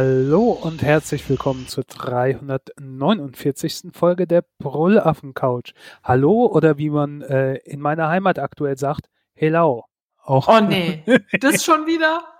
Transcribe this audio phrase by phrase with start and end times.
[0.00, 3.90] Hallo und herzlich willkommen zur 349.
[3.92, 5.72] Folge der Brüllaffen Couch.
[6.04, 9.86] Hallo oder wie man äh, in meiner Heimat aktuell sagt, Hello.
[10.22, 11.02] Auch oh nee,
[11.40, 12.22] das schon wieder?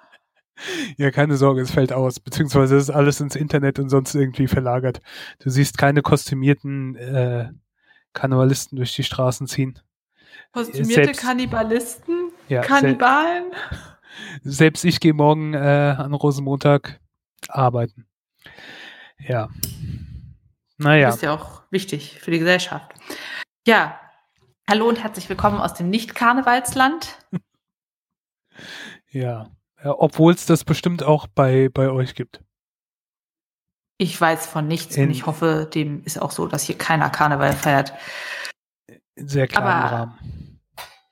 [0.98, 2.20] Ja, keine Sorge, es fällt aus.
[2.20, 5.01] Beziehungsweise ist alles ins Internet und sonst irgendwie verlagert.
[5.40, 7.48] Du siehst keine kostümierten äh,
[8.12, 9.80] Karnevalisten durch die Straßen ziehen.
[10.52, 12.30] Kostümierte Selbst, Kannibalisten?
[12.48, 13.46] Ja, Kannibalen?
[14.45, 17.01] Selbst ich gehe morgen äh, an Rosenmontag
[17.48, 18.06] arbeiten.
[19.19, 19.48] Ja.
[20.77, 21.06] Naja.
[21.06, 22.93] Das ist ja auch wichtig für die Gesellschaft.
[23.66, 24.01] Ja.
[24.68, 27.18] Hallo und herzlich willkommen aus dem Nicht-Karnevalsland.
[29.10, 29.51] ja.
[29.82, 32.43] ja Obwohl es das bestimmt auch bei, bei euch gibt.
[33.96, 37.10] Ich weiß von nichts In, und ich hoffe, dem ist auch so, dass hier keiner
[37.10, 37.93] Karneval feiert.
[39.16, 40.60] In sehr kleinen Aber Rahmen.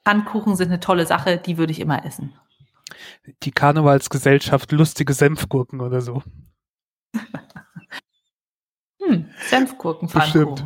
[0.04, 2.38] Pfannkuchen sind eine tolle Sache, die würde ich immer essen.
[3.42, 6.22] Die Karnevalsgesellschaft lustige Senfgurken oder so.
[9.02, 10.64] hm, Senfgurken, Bestimmt.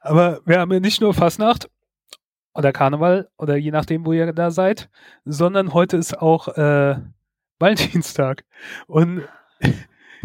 [0.00, 1.70] Aber wir haben ja nicht nur Fasnacht
[2.54, 4.90] oder Karneval oder je nachdem, wo ihr da seid,
[5.24, 6.96] sondern heute ist auch äh,
[7.58, 8.44] Valentinstag.
[8.86, 9.22] Und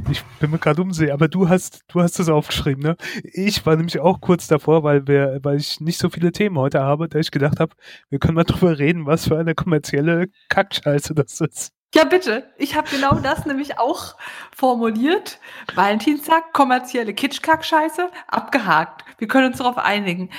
[0.09, 2.95] ich bin mir gerade umsehen, aber du hast, du hast es aufgeschrieben, ne?
[3.23, 6.81] Ich war nämlich auch kurz davor, weil wir, weil ich nicht so viele Themen heute
[6.81, 7.75] habe, da ich gedacht habe,
[8.09, 11.73] wir können mal drüber reden, was für eine kommerzielle Kackscheiße das ist.
[11.95, 12.51] Ja, bitte.
[12.57, 14.15] Ich habe genau das nämlich auch
[14.53, 15.39] formuliert.
[15.73, 19.03] Valentinstag, kommerzielle Kitschkackscheiße, abgehakt.
[19.17, 20.29] Wir können uns darauf einigen.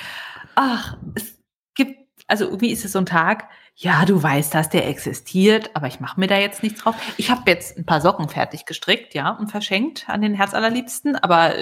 [0.55, 1.39] Ach, es
[1.75, 3.49] gibt, also wie ist es so ein Tag?
[3.81, 6.95] Ja, du weißt, dass der existiert, aber ich mache mir da jetzt nichts drauf.
[7.15, 11.53] Ich habe jetzt ein paar Socken fertig gestrickt, ja, und verschenkt an den Herzallerliebsten, aber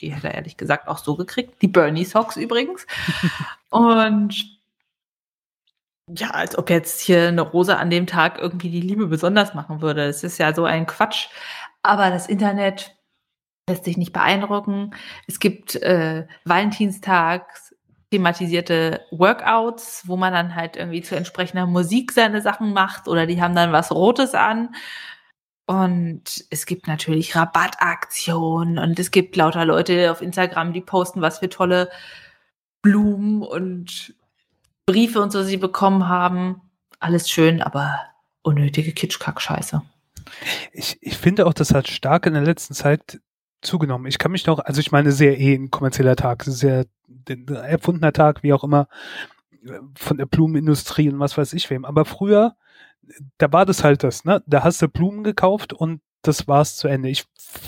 [0.00, 1.60] die hätte er ehrlich gesagt auch so gekriegt.
[1.60, 2.86] Die Bernie Socks übrigens.
[3.68, 4.58] und
[6.06, 9.82] ja, als ob jetzt hier eine Rose an dem Tag irgendwie die Liebe besonders machen
[9.82, 10.06] würde.
[10.06, 11.28] Es ist ja so ein Quatsch.
[11.82, 12.96] Aber das Internet
[13.68, 14.94] lässt sich nicht beeindrucken.
[15.26, 17.67] Es gibt äh, Valentinstags
[18.10, 23.40] thematisierte Workouts, wo man dann halt irgendwie zu entsprechender Musik seine Sachen macht oder die
[23.42, 24.74] haben dann was Rotes an.
[25.66, 31.40] Und es gibt natürlich Rabattaktionen und es gibt lauter Leute auf Instagram, die posten, was
[31.40, 31.90] für tolle
[32.80, 34.14] Blumen und
[34.86, 36.62] Briefe und so sie bekommen haben.
[37.00, 38.00] Alles schön, aber
[38.42, 39.82] unnötige Kitschkack-Scheiße.
[40.72, 43.20] Ich, ich finde auch, das hat stark in der letzten Zeit
[43.60, 44.06] zugenommen.
[44.06, 46.86] Ich kann mich noch, also ich meine, sehr eh ein kommerzieller Tag, sehr
[47.26, 48.88] erfundener Tag, wie auch immer,
[49.96, 51.84] von der Blumenindustrie und was weiß ich wem.
[51.84, 52.56] Aber früher,
[53.38, 54.42] da war das halt das, ne?
[54.46, 57.08] Da hast du Blumen gekauft und das war's zu Ende.
[57.08, 57.24] Ich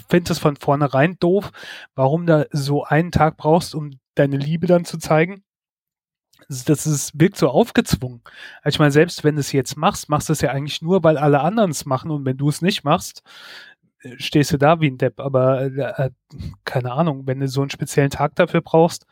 [0.08, 1.50] finde das von vornherein doof,
[1.94, 5.44] warum da so einen Tag brauchst, um deine Liebe dann zu zeigen.
[6.48, 8.22] Das ist, wirkt so aufgezwungen.
[8.62, 11.04] Also ich meine, selbst wenn du es jetzt machst, machst du es ja eigentlich nur,
[11.04, 13.22] weil alle anderen es machen und wenn du es nicht machst,
[14.16, 16.10] stehst du da wie ein Depp, aber äh, äh,
[16.64, 19.06] keine Ahnung, wenn du so einen speziellen Tag dafür brauchst,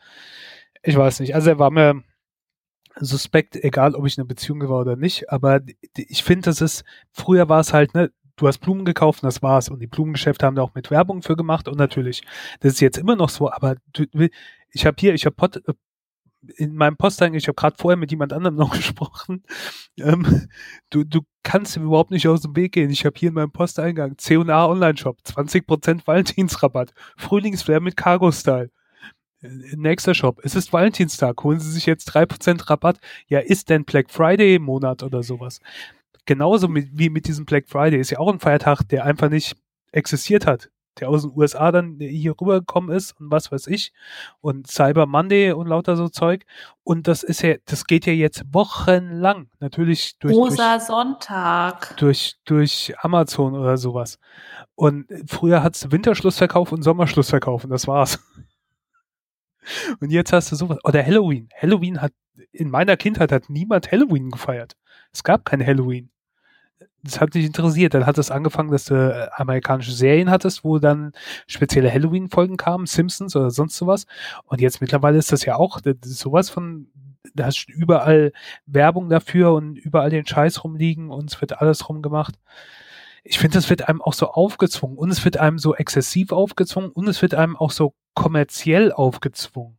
[0.83, 1.35] ich weiß nicht.
[1.35, 2.03] Also er war mir
[2.95, 5.61] suspekt, egal ob ich eine Beziehung war oder nicht, aber
[5.95, 9.43] ich finde, das ist, früher war es halt, ne, du hast Blumen gekauft und das
[9.43, 9.69] war's.
[9.69, 12.23] Und die Blumengeschäfte haben da auch mit Werbung für gemacht und natürlich,
[12.61, 14.05] das ist jetzt immer noch so, aber du,
[14.71, 15.35] ich habe hier, ich habe
[16.57, 19.43] in meinem Posteingang, ich habe gerade vorher mit jemand anderem noch gesprochen,
[19.97, 20.47] ähm,
[20.89, 22.89] du, du kannst überhaupt nicht aus dem Weg gehen.
[22.89, 28.71] Ich habe hier in meinem Posteingang C&A Online-Shop, 20% Valentinsrabatt, Frühlingsflair mit Cargo-Style.
[29.41, 32.99] Äh, nächster Shop, es ist Valentinstag, holen Sie sich jetzt 3% Rabatt.
[33.27, 35.59] Ja, ist denn Black Friday Monat oder sowas?
[36.25, 39.55] Genauso mit, wie mit diesem Black Friday ist ja auch ein Feiertag, der einfach nicht
[39.91, 40.69] existiert hat
[40.99, 43.93] der aus den USA dann hier rübergekommen ist und was weiß ich
[44.41, 46.45] und Cyber Monday und lauter so Zeug
[46.83, 52.35] und das ist ja, das geht ja jetzt wochenlang natürlich durch Rosa durch, Sonntag durch
[52.45, 54.19] durch Amazon oder sowas
[54.75, 58.19] und früher hat's Winterschlussverkauf und Sommerschlussverkauf und das war's.
[59.99, 60.79] Und jetzt hast du sowas.
[60.83, 61.49] Oder Halloween.
[61.55, 62.11] Halloween hat,
[62.51, 64.75] in meiner Kindheit hat niemand Halloween gefeiert.
[65.11, 66.09] Es gab kein Halloween
[67.03, 67.93] das hat dich interessiert.
[67.93, 71.13] Dann hat es angefangen, dass du äh, amerikanische Serien hattest, wo dann
[71.47, 74.05] spezielle Halloween-Folgen kamen, Simpsons oder sonst sowas.
[74.45, 76.87] Und jetzt mittlerweile ist das ja auch das sowas von,
[77.33, 78.31] da hast du überall
[78.65, 82.35] Werbung dafür und überall den Scheiß rumliegen und es wird alles rumgemacht.
[83.23, 86.91] Ich finde, das wird einem auch so aufgezwungen und es wird einem so exzessiv aufgezwungen
[86.91, 89.78] und es wird einem auch so kommerziell aufgezwungen.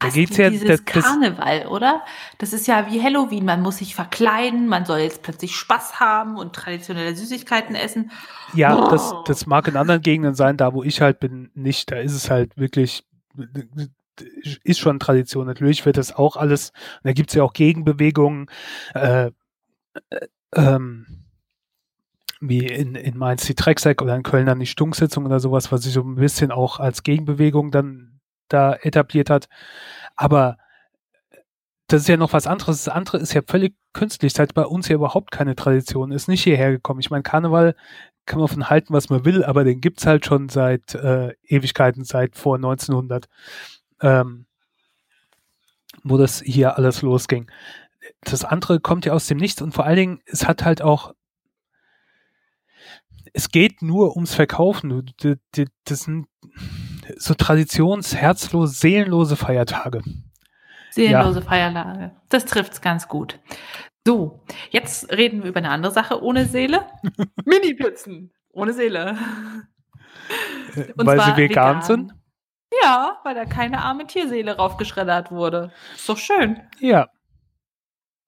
[0.00, 2.04] Da geht's ja dieses das, das Karneval, oder?
[2.38, 3.44] Das ist ja wie Halloween.
[3.44, 8.12] Man muss sich verkleiden, man soll jetzt plötzlich Spaß haben und traditionelle Süßigkeiten essen.
[8.54, 8.90] Ja, oh.
[8.90, 11.90] das, das mag in anderen Gegenden sein, da wo ich halt bin, nicht.
[11.90, 13.04] Da ist es halt wirklich,
[14.62, 15.46] ist schon Tradition.
[15.46, 16.72] Natürlich wird das auch alles,
[17.02, 18.46] da gibt's ja auch Gegenbewegungen.
[18.94, 19.32] Äh,
[20.54, 21.06] ähm,
[22.40, 25.82] wie in, in Mainz die Trecksack oder in Köln dann die Stunksitzung oder sowas, was
[25.82, 28.17] sich so ein bisschen auch als Gegenbewegung dann
[28.48, 29.48] da etabliert hat.
[30.16, 30.58] Aber
[31.86, 32.84] das ist ja noch was anderes.
[32.84, 34.32] Das andere ist ja völlig künstlich.
[34.32, 37.00] Seit bei uns ja überhaupt keine Tradition ist, nicht hierher gekommen.
[37.00, 37.74] Ich meine, Karneval
[38.26, 42.04] kann man von halten, was man will, aber den gibt's halt schon seit äh, Ewigkeiten,
[42.04, 43.26] seit vor 1900,
[44.02, 44.44] ähm,
[46.04, 47.50] wo das hier alles losging.
[48.20, 51.14] Das andere kommt ja aus dem Nichts und vor allen Dingen, es hat halt auch
[53.32, 55.12] es geht nur ums Verkaufen.
[55.84, 56.26] Das sind
[57.16, 60.02] so traditionsherzlose, seelenlose Feiertage.
[60.90, 61.44] Seelenlose ja.
[61.44, 62.10] Feiertage.
[62.28, 63.38] Das trifft's ganz gut.
[64.06, 66.86] So, jetzt reden wir über eine andere Sache ohne Seele.
[67.44, 69.18] Mini-Pizzen ohne Seele.
[70.74, 72.14] Äh, Und weil sie vegan, vegan, sind?
[72.82, 75.72] Ja, weil da keine arme Tierseele raufgeschreddert wurde.
[75.94, 76.60] Ist doch schön.
[76.80, 77.08] Ja.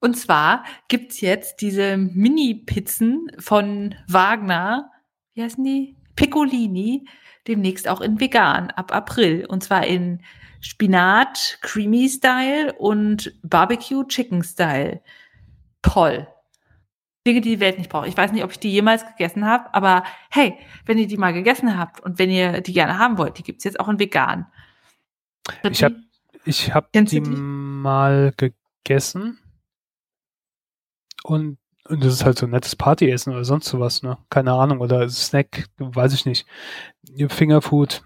[0.00, 4.90] Und zwar gibt's jetzt diese Mini-Pizzen von Wagner,
[5.34, 5.96] wie heißen die?
[6.16, 7.06] Piccolini,
[7.46, 9.46] demnächst auch in vegan ab April.
[9.46, 10.22] Und zwar in
[10.60, 15.00] Spinat Creamy Style und Barbecue Chicken Style.
[15.82, 16.26] Toll.
[17.26, 18.08] Dinge, die die Welt nicht braucht.
[18.08, 20.56] Ich weiß nicht, ob ich die jemals gegessen habe, aber hey,
[20.86, 23.64] wenn ihr die mal gegessen habt und wenn ihr die gerne haben wollt, die gibt's
[23.64, 24.46] jetzt auch in vegan.
[25.62, 25.96] Ich habe
[26.44, 29.38] ich hab die, die mal gegessen
[31.22, 31.58] und,
[31.90, 34.16] und das ist halt so ein nettes Partyessen oder sonst sowas, ne?
[34.30, 34.80] Keine Ahnung.
[34.80, 36.46] Oder Snack, weiß ich nicht.
[37.28, 38.02] Fingerfood.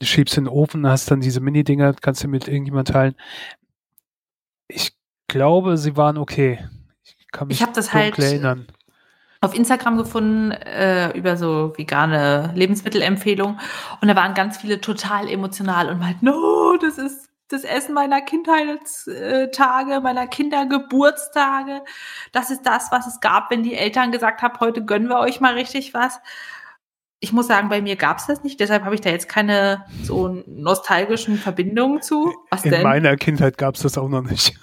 [0.00, 3.14] Du schiebst in den Ofen, hast dann diese Mini-Dinger, kannst du mit irgendjemand teilen.
[4.68, 4.92] Ich
[5.28, 6.68] glaube, sie waren okay.
[7.04, 8.66] Ich kann mich ich das halt erinnern.
[9.40, 13.58] auf Instagram gefunden äh, über so vegane Lebensmittelempfehlungen
[14.00, 18.20] und da waren ganz viele total emotional und meinten, no, das ist das Essen meiner
[18.20, 21.82] Kindheitstage, meiner Kindergeburtstage.
[22.32, 25.40] Das ist das, was es gab, wenn die Eltern gesagt haben, heute gönnen wir euch
[25.40, 26.20] mal richtig was.
[27.20, 29.84] Ich muss sagen, bei mir gab es das nicht, deshalb habe ich da jetzt keine
[30.04, 32.32] so nostalgischen Verbindungen zu.
[32.50, 32.82] Was In denn?
[32.82, 34.56] meiner Kindheit gab es das auch noch nicht.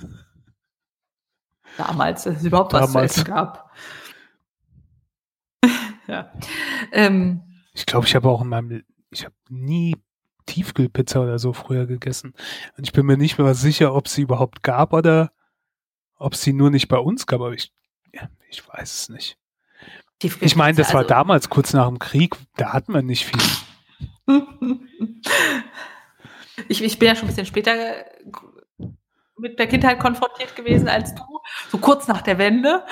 [1.77, 2.93] Damals, dass es überhaupt Damals.
[2.93, 3.71] was zu essen gab.
[6.07, 6.31] ja.
[6.93, 7.41] Ähm,
[7.73, 9.95] ich glaube, ich habe auch in meinem, ich habe nie
[10.45, 12.33] Tiefkühlpizza oder so früher gegessen.
[12.77, 15.31] Und ich bin mir nicht mehr sicher, ob sie überhaupt gab oder
[16.17, 17.71] ob sie nur nicht bei uns gab, aber ich,
[18.13, 19.37] ja, ich weiß es nicht.
[20.21, 23.41] Ich meine, das war also, damals kurz nach dem Krieg, da hat man nicht viel.
[26.69, 28.05] ich, ich bin ja schon ein bisschen später
[29.37, 31.23] mit der Kindheit konfrontiert gewesen als du,
[31.69, 32.85] so kurz nach der Wende.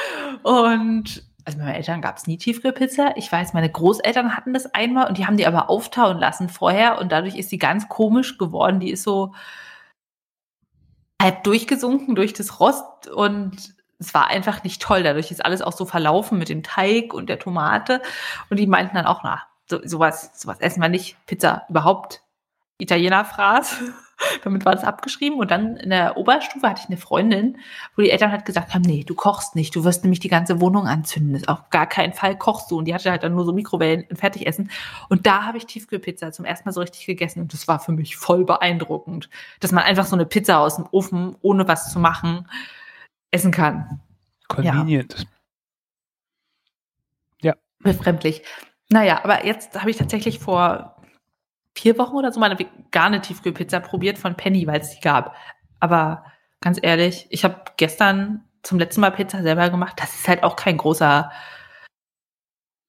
[0.44, 3.14] Und also bei meinen Eltern gab es nie Tiefkühlpizza.
[3.16, 7.00] Ich weiß, meine Großeltern hatten das einmal und die haben die aber auftauen lassen vorher
[7.00, 8.80] und dadurch ist sie ganz komisch geworden.
[8.80, 9.34] Die ist so
[11.22, 15.04] halb durchgesunken durch das Rost und es war einfach nicht toll.
[15.04, 18.02] Dadurch ist alles auch so verlaufen mit dem Teig und der Tomate
[18.50, 21.18] und die meinten dann auch, na, so, sowas, sowas essen wir nicht.
[21.26, 22.22] Pizza überhaupt.
[22.78, 23.82] Italiener Fraß.
[24.44, 25.40] Damit war das abgeschrieben.
[25.40, 27.58] Und dann in der Oberstufe hatte ich eine Freundin,
[27.96, 30.62] wo die Eltern halt gesagt haben, nee, du kochst nicht, du wirst nämlich die ganze
[30.62, 31.34] Wohnung anzünden.
[31.34, 32.78] Das auf gar keinen Fall kochst du.
[32.78, 34.72] Und die hatte halt dann nur so Mikrowellen und Fertigessen.
[35.10, 37.42] Und da habe ich Tiefkühlpizza zum ersten Mal so richtig gegessen.
[37.42, 39.30] Und das war für mich voll beeindruckend,
[39.60, 42.48] dass man einfach so eine Pizza aus dem Ofen, ohne was zu machen,
[43.32, 44.02] essen kann.
[44.48, 45.28] Convenient.
[47.42, 47.52] Ja.
[47.52, 47.56] ja.
[47.80, 48.44] Befremdlich.
[48.90, 50.93] Naja, aber jetzt habe ich tatsächlich vor
[51.76, 55.36] vier Wochen oder so mal eine vegane Tiefkühlpizza probiert von Penny, weil es die gab.
[55.80, 56.24] Aber
[56.62, 59.96] ganz ehrlich, ich habe gestern zum letzten Mal Pizza selber gemacht.
[59.98, 61.32] Das ist halt auch kein großer,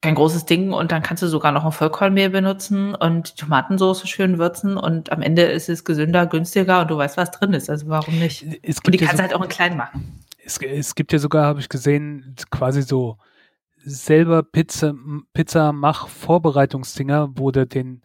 [0.02, 0.72] kein großes Ding.
[0.72, 4.76] Und dann kannst du sogar noch ein Vollkornmehl benutzen und die Tomatensauce schön würzen.
[4.76, 7.68] Und am Ende ist es gesünder, günstiger und du weißt, was drin ist.
[7.68, 8.44] Also warum nicht?
[8.44, 10.20] und die kannst du halt auch in klein machen.
[10.44, 13.18] Es, es gibt ja sogar, habe ich gesehen, quasi so
[13.84, 14.94] selber Pizza,
[15.32, 18.02] Pizza mach Vorbereitungsdinger, wo du den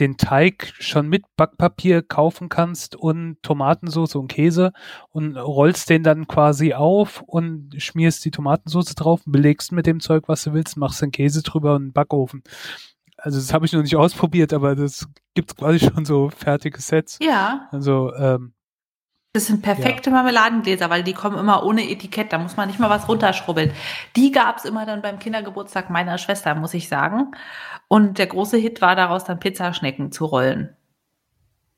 [0.00, 4.72] den Teig schon mit Backpapier kaufen kannst und Tomatensauce und Käse
[5.10, 10.00] und rollst den dann quasi auf und schmierst die Tomatensauce drauf und belegst mit dem
[10.00, 12.42] Zeug, was du willst, machst den Käse drüber und einen Backofen.
[13.16, 17.18] Also das habe ich noch nicht ausprobiert, aber das gibt quasi schon so fertige Sets.
[17.20, 17.68] Ja.
[17.70, 18.52] Also ähm,
[19.38, 20.16] das sind perfekte ja.
[20.16, 22.32] Marmeladengläser, weil die kommen immer ohne Etikett.
[22.32, 23.70] Da muss man nicht mal was runterschrubbeln.
[24.16, 27.30] Die gab es immer dann beim Kindergeburtstag meiner Schwester, muss ich sagen.
[27.86, 30.76] Und der große Hit war daraus dann Pizzaschnecken zu rollen.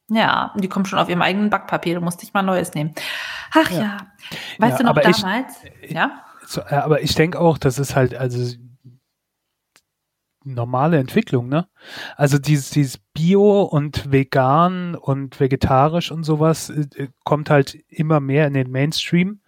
[0.09, 1.97] Ja, die kommen schon auf ihrem eigenen Backpapier.
[1.97, 2.95] Du musst dich mal Neues nehmen.
[3.53, 3.81] Ach ja.
[3.81, 3.97] ja.
[4.57, 5.63] Weißt ja, du noch damals?
[5.83, 6.25] Ich, ja.
[6.47, 8.57] So, aber ich denke auch, das ist halt, also
[10.45, 11.69] normale Entwicklung, ne?
[12.17, 18.47] Also dieses, dieses Bio und vegan und vegetarisch und sowas äh, kommt halt immer mehr
[18.47, 19.41] in den Mainstream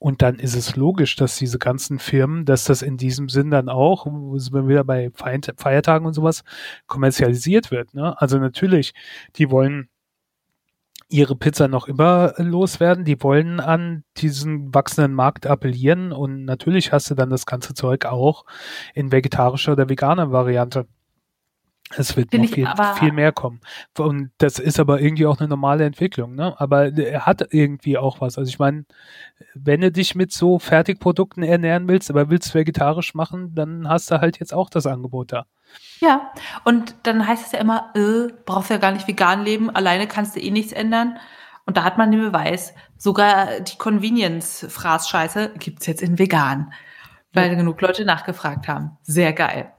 [0.00, 3.68] Und dann ist es logisch, dass diese ganzen Firmen, dass das in diesem Sinn dann
[3.68, 4.06] auch,
[4.36, 6.44] sind wir wieder bei Feiertagen und sowas,
[6.86, 7.94] kommerzialisiert wird.
[7.94, 8.20] Ne?
[8.20, 8.94] Also natürlich,
[9.36, 9.88] die wollen
[11.08, 17.10] ihre Pizza noch immer loswerden, die wollen an diesen wachsenden Markt appellieren und natürlich hast
[17.10, 18.44] du dann das ganze Zeug auch
[18.94, 20.86] in vegetarischer oder veganer Variante.
[21.96, 22.68] Es wird noch viel,
[22.98, 23.60] viel mehr kommen.
[23.96, 26.54] Und das ist aber irgendwie auch eine normale Entwicklung, ne?
[26.60, 28.36] Aber er hat irgendwie auch was.
[28.36, 28.84] Also ich meine,
[29.54, 34.20] wenn du dich mit so Fertigprodukten ernähren willst, aber willst vegetarisch machen, dann hast du
[34.20, 35.46] halt jetzt auch das Angebot da.
[36.00, 36.32] Ja,
[36.64, 40.36] und dann heißt es ja immer, äh, brauchst ja gar nicht vegan leben, alleine kannst
[40.36, 41.18] du eh nichts ändern.
[41.66, 46.72] Und da hat man den Beweis, sogar die Convenience-Fraßscheiße gibt's jetzt in vegan,
[47.32, 47.54] weil ja.
[47.54, 48.96] genug Leute nachgefragt haben.
[49.02, 49.72] Sehr geil.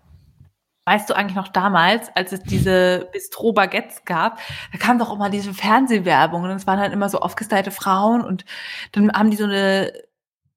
[0.89, 4.39] Weißt du eigentlich noch damals, als es diese Bistro-Baguettes gab,
[4.71, 8.43] da kam doch immer diese Fernsehwerbung und es waren halt immer so aufgestylte Frauen und
[8.93, 9.93] dann haben die so eine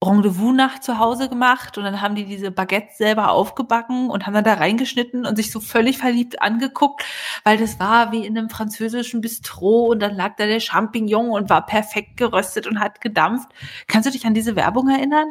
[0.03, 4.45] Rendezvous-Nacht zu Hause gemacht und dann haben die diese Baguettes selber aufgebacken und haben dann
[4.45, 7.05] da reingeschnitten und sich so völlig verliebt angeguckt,
[7.45, 11.51] weil das war wie in einem französischen Bistro und dann lag da der Champignon und
[11.51, 13.51] war perfekt geröstet und hat gedampft.
[13.87, 15.29] Kannst du dich an diese Werbung erinnern?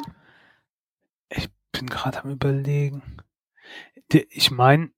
[1.28, 3.02] Ich bin gerade am überlegen
[4.14, 4.90] ich meine,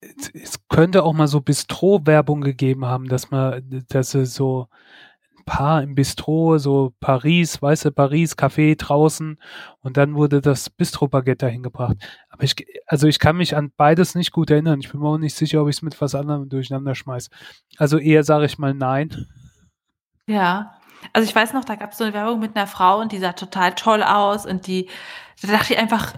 [0.00, 4.68] es könnte auch mal so Bistro-Werbung gegeben haben, dass man, dass sie so
[5.38, 9.38] ein paar im Bistro, so Paris, weiße Paris, Café draußen
[9.80, 11.96] und dann wurde das Bistro-Baguette dahin gebracht.
[12.30, 12.54] Aber ich,
[12.86, 14.80] also ich kann mich an beides nicht gut erinnern.
[14.80, 17.28] Ich bin mir auch nicht sicher, ob ich es mit was anderem durcheinander schmeiß.
[17.76, 19.26] Also eher sage ich mal nein.
[20.26, 20.80] Ja,
[21.12, 23.18] also ich weiß noch, da gab es so eine Werbung mit einer Frau und die
[23.18, 24.88] sah total toll aus und die,
[25.42, 26.14] da dachte ich einfach,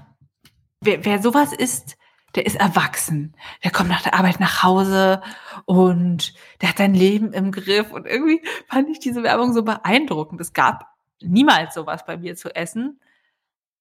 [0.83, 1.97] wer, wer sowas ist,
[2.35, 3.35] der ist erwachsen.
[3.63, 5.23] Der kommt nach der Arbeit nach Hause
[5.65, 7.93] und der hat sein Leben im Griff.
[7.93, 10.41] Und irgendwie fand ich diese Werbung so beeindruckend.
[10.41, 10.87] Es gab
[11.21, 13.01] niemals sowas bei mir zu essen.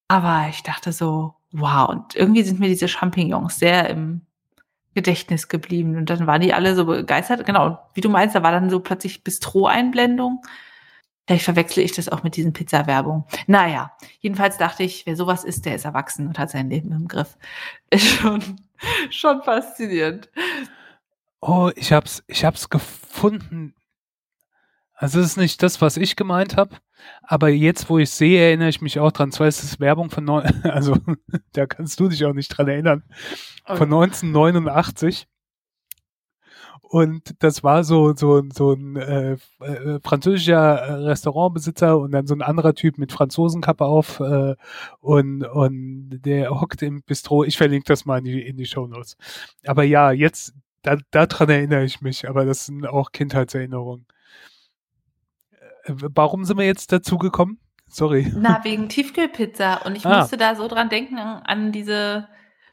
[0.08, 1.88] Aber ich dachte so, wow.
[1.88, 4.22] Und irgendwie sind mir diese Champignons sehr im
[4.94, 5.96] Gedächtnis geblieben.
[5.96, 7.46] Und dann waren die alle so begeistert.
[7.46, 10.44] Genau, wie du meinst, da war dann so plötzlich Bistro-Einblendung.
[11.26, 13.26] Vielleicht verwechsle ich das auch mit diesen Pizza-Werbung.
[13.46, 17.06] Naja, jedenfalls dachte ich, wer sowas ist, der ist erwachsen und hat sein Leben im
[17.06, 17.36] Griff.
[17.90, 18.42] Ist schon,
[19.10, 20.30] schon faszinierend.
[21.40, 23.74] Oh, ich hab's, ich hab's gefunden.
[24.94, 26.76] Also es ist nicht das, was ich gemeint habe,
[27.22, 29.32] aber jetzt, wo ich sehe, erinnere ich mich auch dran.
[29.32, 30.96] Zwar ist es Werbung von, neun, also
[31.52, 33.02] da kannst du dich auch nicht dran erinnern,
[33.66, 35.26] von 1989.
[36.92, 42.42] Und das war so, so, so ein äh, äh, französischer Restaurantbesitzer und dann so ein
[42.42, 44.56] anderer Typ mit Franzosenkappe auf äh,
[45.00, 47.44] und, und der hockt im Bistro.
[47.44, 49.16] Ich verlinke das mal in die, in die Show Notes.
[49.66, 54.04] Aber ja, jetzt, da, daran erinnere ich mich, aber das sind auch Kindheitserinnerungen.
[55.84, 57.58] Äh, warum sind wir jetzt dazu gekommen?
[57.88, 58.30] Sorry.
[58.36, 59.76] Na, wegen Tiefkühlpizza.
[59.86, 60.18] Und ich ah.
[60.18, 62.28] musste da so dran denken an diese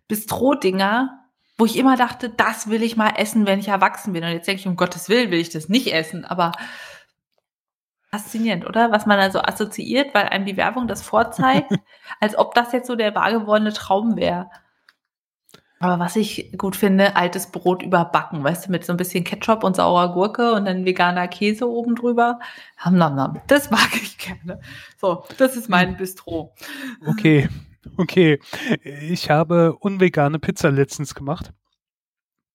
[0.09, 1.18] Bistro-Dinger,
[1.59, 4.23] wo ich immer dachte, das will ich mal essen, wenn ich erwachsen bin.
[4.23, 6.53] Und jetzt denke ich, um Gottes Willen will ich das nicht essen, aber
[8.09, 8.91] faszinierend, oder?
[8.91, 11.71] Was man also assoziiert, weil einem die Werbung das vorzeigt,
[12.21, 14.49] als ob das jetzt so der wahrgewordene Traum wäre.
[15.81, 19.63] Aber was ich gut finde, altes Brot überbacken, weißt du, mit so ein bisschen Ketchup
[19.63, 22.39] und saurer Gurke und dann veganer Käse oben drüber.
[22.77, 23.41] Ham, nam, nam.
[23.47, 24.59] Das mag ich gerne.
[24.97, 26.53] So, das ist mein Bistro.
[27.05, 27.47] Okay.
[27.97, 28.39] Okay,
[28.83, 31.53] ich habe unvegane Pizza letztens gemacht.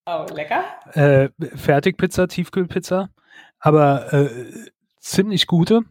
[0.07, 0.64] Oh, lecker.
[0.93, 3.09] Äh, Fertigpizza, Tiefkühlpizza,
[3.59, 4.31] aber äh,
[4.99, 5.83] ziemlich gute,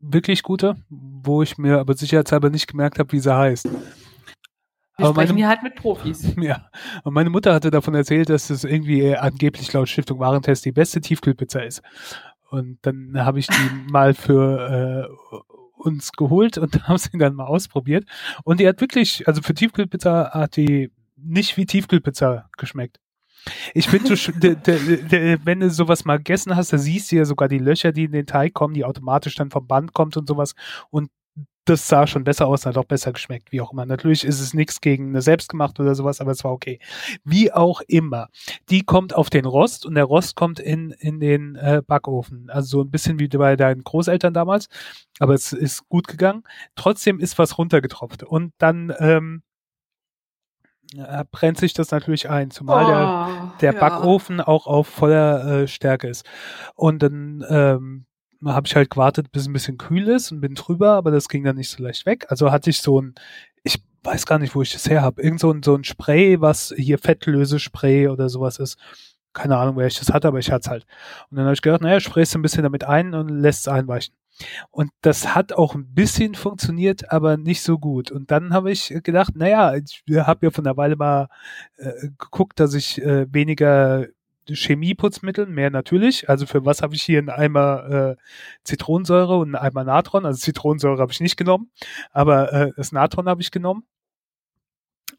[0.00, 3.66] wirklich gute, wo ich mir aber sicherheitshalber nicht gemerkt habe, wie sie heißt.
[3.66, 6.34] Wir aber sprechen meine, hier halt mit Profis.
[6.40, 6.68] Ja,
[7.04, 11.00] und meine Mutter hatte davon erzählt, dass es irgendwie angeblich laut Stiftung Warentest die beste
[11.00, 11.82] Tiefkühlpizza ist.
[12.50, 15.51] Und dann habe ich die mal für äh,
[15.82, 18.04] uns geholt und haben sie dann mal ausprobiert.
[18.44, 22.98] Und die hat wirklich, also für Tiefkühlpizza hat die nicht wie Tiefkühlpizza geschmeckt.
[23.74, 24.10] Ich finde,
[25.44, 28.12] wenn du sowas mal gegessen hast, da siehst du ja sogar die Löcher, die in
[28.12, 30.54] den Teig kommen, die automatisch dann vom Band kommt und sowas.
[30.90, 31.10] Und
[31.64, 33.86] das sah schon besser aus, hat auch besser geschmeckt, wie auch immer.
[33.86, 36.80] Natürlich ist es nichts gegen eine selbstgemacht oder sowas, aber es war okay.
[37.24, 38.28] Wie auch immer.
[38.68, 42.50] Die kommt auf den Rost und der Rost kommt in, in den äh, Backofen.
[42.50, 44.68] Also so ein bisschen wie bei deinen Großeltern damals,
[45.20, 46.42] aber es ist gut gegangen.
[46.74, 49.42] Trotzdem ist was runtergetropft und dann ähm,
[51.30, 53.80] brennt sich das natürlich ein, zumal oh, der, der ja.
[53.80, 56.26] Backofen auch auf voller äh, Stärke ist.
[56.74, 58.06] Und dann ähm,
[58.44, 61.28] habe ich halt gewartet, bis es ein bisschen kühl ist und bin drüber, aber das
[61.28, 62.26] ging dann nicht so leicht weg.
[62.28, 63.14] Also hatte ich so ein,
[63.62, 66.40] ich weiß gar nicht, wo ich das her habe, irgend so ein, so ein Spray,
[66.40, 68.78] was hier Fettlösespray oder sowas ist.
[69.32, 70.86] Keine Ahnung, wer ich das hatte, aber ich hatte es halt.
[71.30, 73.68] Und dann habe ich gedacht, naja, sprichst du ein bisschen damit ein und lässt es
[73.68, 74.14] einweichen.
[74.70, 78.10] Und das hat auch ein bisschen funktioniert, aber nicht so gut.
[78.10, 81.28] Und dann habe ich gedacht, naja, ich habe ja von der Weile mal
[81.76, 84.06] äh, geguckt, dass ich äh, weniger
[84.54, 86.28] Chemieputzmittel, mehr natürlich.
[86.28, 88.16] Also für was habe ich hier einen Eimer äh,
[88.64, 90.26] Zitronensäure und einen Eimer Natron?
[90.26, 91.70] Also Zitronensäure habe ich nicht genommen,
[92.10, 93.84] aber äh, das Natron habe ich genommen.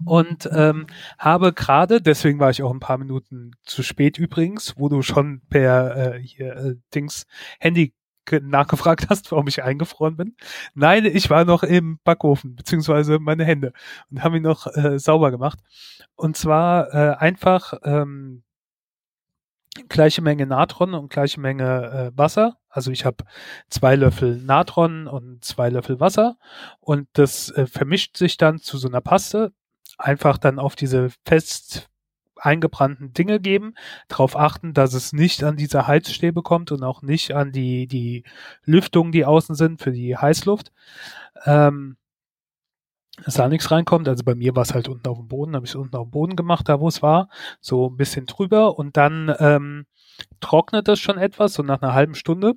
[0.06, 0.88] Und ähm,
[1.18, 5.42] habe gerade, deswegen war ich auch ein paar Minuten zu spät übrigens, wo du schon
[5.50, 7.26] per äh, hier äh, Dings
[7.60, 7.94] Handy
[8.32, 10.36] nachgefragt hast, warum ich eingefroren bin.
[10.74, 13.74] Nein, ich war noch im Backofen, beziehungsweise meine Hände
[14.10, 15.60] und habe ihn noch äh, sauber gemacht.
[16.16, 18.44] Und zwar äh, einfach ähm,
[19.90, 22.58] gleiche Menge Natron und gleiche Menge äh, Wasser.
[22.70, 23.24] Also ich habe
[23.70, 26.38] zwei Löffel Natron und zwei Löffel Wasser
[26.80, 29.52] und das äh, vermischt sich dann zu so einer Paste.
[29.98, 31.90] Einfach dann auf diese fest
[32.36, 33.74] eingebrannten Dinge geben,
[34.08, 38.24] darauf achten, dass es nicht an diese Heizstäbe kommt und auch nicht an die, die
[38.66, 40.72] Lüftungen, die außen sind für die Heißluft.
[41.46, 41.96] Ähm,
[43.24, 44.08] dass da nichts reinkommt.
[44.08, 46.08] Also bei mir war es halt unten auf dem Boden, habe ich es unten auf
[46.08, 47.30] dem Boden gemacht, da wo es war,
[47.62, 49.86] so ein bisschen drüber und dann ähm,
[50.40, 52.54] trocknet das schon etwas, so nach einer halben Stunde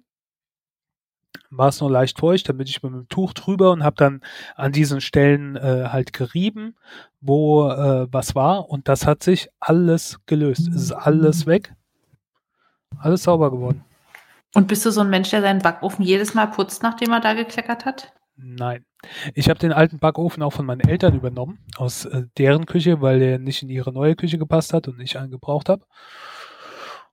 [1.50, 4.20] war es nur leicht feucht, dann bin ich mit dem Tuch drüber und habe dann
[4.54, 6.76] an diesen Stellen äh, halt gerieben,
[7.20, 10.68] wo äh, was war und das hat sich alles gelöst.
[10.68, 11.74] Es ist alles weg.
[12.98, 13.84] Alles sauber geworden.
[14.54, 17.34] Und bist du so ein Mensch, der seinen Backofen jedes Mal putzt, nachdem er da
[17.34, 18.14] gekleckert hat?
[18.36, 18.84] Nein.
[19.34, 23.18] Ich habe den alten Backofen auch von meinen Eltern übernommen, aus äh, deren Küche, weil
[23.18, 25.84] der nicht in ihre neue Küche gepasst hat und ich einen gebraucht habe.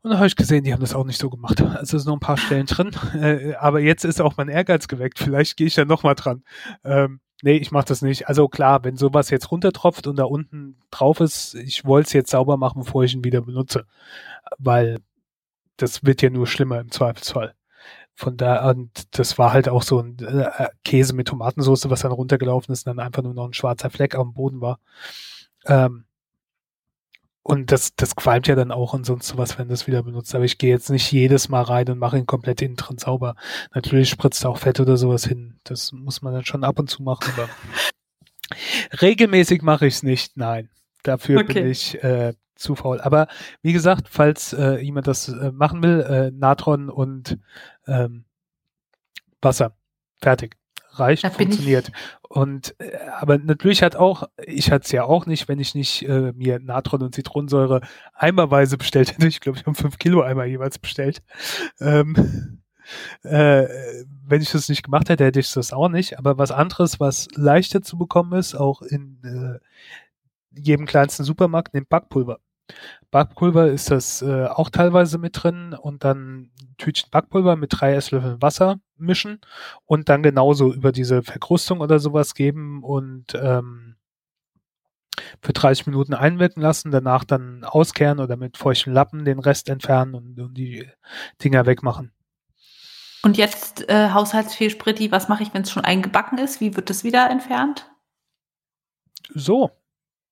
[0.04, 1.62] Und dann habe ich gesehen, die haben das auch nicht so gemacht.
[1.62, 2.92] Also es sind noch ein paar Stellen drin.
[3.16, 5.18] Äh, aber jetzt ist auch mein Ehrgeiz geweckt.
[5.18, 6.44] Vielleicht gehe ich da nochmal dran.
[6.84, 8.28] Ähm, nee, ich mache das nicht.
[8.28, 12.32] Also klar, wenn sowas jetzt runtertropft und da unten drauf ist, ich wollte es jetzt
[12.32, 13.86] sauber machen, bevor ich ihn wieder benutze.
[14.58, 15.00] Weil
[15.78, 17.56] das wird ja nur schlimmer im Zweifelsfall.
[18.16, 22.12] Von da und das war halt auch so ein äh, Käse mit Tomatensauce, was dann
[22.12, 24.80] runtergelaufen ist und dann einfach nur noch ein schwarzer Fleck am Boden war.
[25.66, 26.06] Ähm,
[27.44, 30.34] und das, das qualmt ja dann auch und sonst sowas, wenn das wieder benutzt.
[30.34, 33.36] Aber ich gehe jetzt nicht jedes Mal rein und mache ihn komplett innen drin sauber.
[33.74, 35.60] Natürlich spritzt auch Fett oder sowas hin.
[35.66, 37.50] Das muss man dann schon ab und zu machen, aber
[39.02, 40.38] regelmäßig mache ich es nicht.
[40.38, 40.70] Nein.
[41.04, 41.54] Dafür okay.
[41.54, 43.02] bin ich äh, zu faul.
[43.02, 43.28] Aber
[43.62, 47.38] wie gesagt, falls äh, jemand das äh, machen will, äh, Natron und
[47.88, 48.26] ähm,
[49.42, 49.76] Wasser.
[50.22, 50.56] Fertig.
[50.96, 51.92] Reicht, funktioniert.
[52.22, 56.04] Und äh, aber natürlich hat auch, ich hatte es ja auch nicht, wenn ich nicht
[56.08, 57.82] äh, mir Natron und Zitronensäure
[58.14, 59.28] eimerweise bestellt hätte.
[59.28, 61.24] Ich glaube, ich habe fünf Kilo Eimer jeweils bestellt.
[61.80, 62.62] Ähm,
[63.24, 63.66] äh,
[64.26, 66.20] wenn ich das nicht gemacht hätte, hätte ich das auch nicht.
[66.20, 69.60] Aber was anderes, was leichter zu bekommen ist, auch in äh,
[70.56, 72.40] jedem kleinsten Supermarkt, nimmt Backpulver.
[73.12, 78.42] Backpulver ist das äh, auch teilweise mit drin und dann Tütchen Backpulver mit drei Esslöffeln
[78.42, 79.40] Wasser mischen
[79.86, 83.96] und dann genauso über diese Verkrustung oder sowas geben und ähm,
[85.42, 90.16] für 30 Minuten einwirken lassen, danach dann auskehren oder mit feuchten Lappen den Rest entfernen
[90.16, 90.90] und, und die
[91.44, 92.12] Dinger wegmachen.
[93.24, 96.60] Und jetzt äh, Haushaltsfehlspritti, was mache ich, wenn es schon eingebacken ist?
[96.60, 97.90] Wie wird das wieder entfernt?
[99.34, 99.72] So,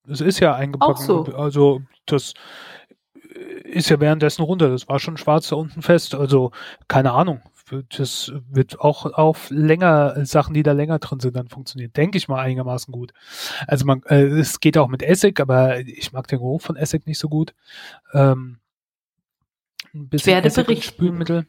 [0.08, 1.06] es ist ja eingebacken.
[1.06, 1.24] So.
[1.36, 2.34] Also das
[3.64, 4.70] ist ja währenddessen runter.
[4.70, 6.16] Das war schon schwarz da unten fest.
[6.16, 6.52] Also
[6.88, 7.42] keine Ahnung.
[7.98, 11.94] Das wird auch auf länger Sachen, die da länger drin sind, dann funktionieren.
[11.94, 13.14] Denke ich mal einigermaßen gut.
[13.66, 17.06] Also man, äh, es geht auch mit Essig, aber ich mag den Geruch von Essig
[17.06, 17.54] nicht so gut.
[18.14, 18.60] Ähm,
[19.94, 21.48] ein bisschen Essig Spülmittel.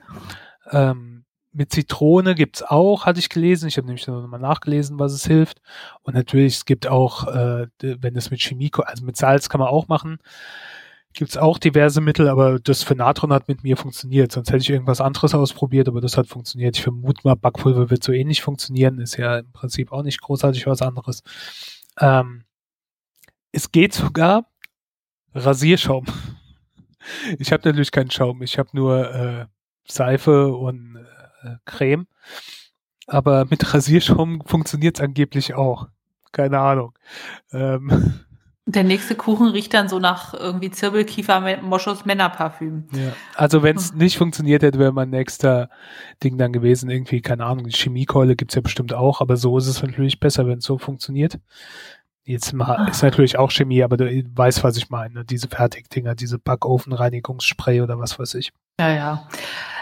[0.70, 1.21] Ähm,
[1.52, 3.68] mit Zitrone gibt's auch, hatte ich gelesen.
[3.68, 5.60] Ich habe nämlich nochmal nachgelesen, was es hilft.
[6.02, 9.68] Und natürlich, es gibt auch, äh, wenn es mit Chemie, also mit Salz kann man
[9.68, 10.18] auch machen,
[11.14, 14.32] gibt's auch diverse Mittel, aber das für Natron hat mit mir funktioniert.
[14.32, 16.76] Sonst hätte ich irgendwas anderes ausprobiert, aber das hat funktioniert.
[16.76, 18.98] Ich vermute mal, Backpulver wird so ähnlich funktionieren.
[18.98, 21.22] Ist ja im Prinzip auch nicht großartig was anderes.
[22.00, 22.44] Ähm,
[23.52, 24.46] es geht sogar
[25.34, 26.06] Rasierschaum.
[27.40, 28.42] Ich habe natürlich keinen Schaum.
[28.42, 29.46] Ich habe nur äh,
[29.88, 31.01] Seife und
[31.42, 32.06] äh, Creme.
[33.06, 35.88] Aber mit Rasierschaum funktioniert es angeblich auch.
[36.32, 36.94] Keine Ahnung.
[37.52, 38.20] Ähm.
[38.64, 42.86] Der nächste Kuchen riecht dann so nach irgendwie Zirbelkiefer Moschus Männerparfüm.
[42.92, 43.12] Ja.
[43.34, 43.98] Also wenn es hm.
[43.98, 45.68] nicht funktioniert hätte, wäre mein nächster
[46.22, 49.66] Ding dann gewesen, irgendwie, keine Ahnung, die Chemiekeule gibt's ja bestimmt auch, aber so ist
[49.66, 51.38] es natürlich besser, wenn es so funktioniert.
[52.24, 52.88] Jetzt mal, ah.
[52.88, 55.24] ist natürlich auch Chemie, aber du weißt, was ich meine.
[55.24, 58.52] Diese Fertigdinger, diese Backofenreinigungsspray oder was weiß ich.
[58.78, 59.28] Ja, ja.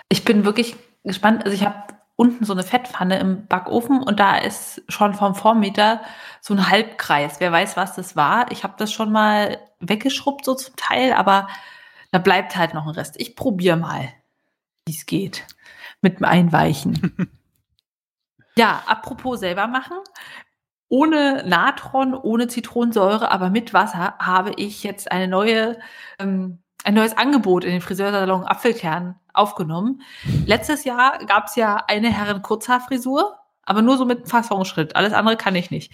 [0.09, 1.45] Ich bin wirklich gespannt.
[1.45, 6.03] Also ich habe unten so eine Fettpfanne im Backofen und da ist schon vom Vormeter
[6.41, 7.41] so ein Halbkreis.
[7.41, 8.51] Wer weiß, was das war.
[8.53, 11.49] Ich habe das schon mal weggeschrubbt so zum Teil, aber
[12.13, 13.15] Da bleibt halt noch ein Rest.
[13.19, 14.09] Ich probiere mal,
[14.87, 15.47] wie es geht.
[16.03, 17.31] Mit dem Einweichen.
[18.57, 19.99] ja, apropos selber machen.
[20.89, 25.79] Ohne Natron, ohne Zitronensäure, aber mit Wasser habe ich jetzt eine neue,
[26.19, 30.03] ähm, ein neues Angebot in den Friseursalon Apfelkern aufgenommen.
[30.47, 34.97] Letztes Jahr gab es ja eine Herren Kurzhaarfrisur, aber nur so mit Fassungsschritt.
[34.97, 35.93] Alles andere kann ich nicht.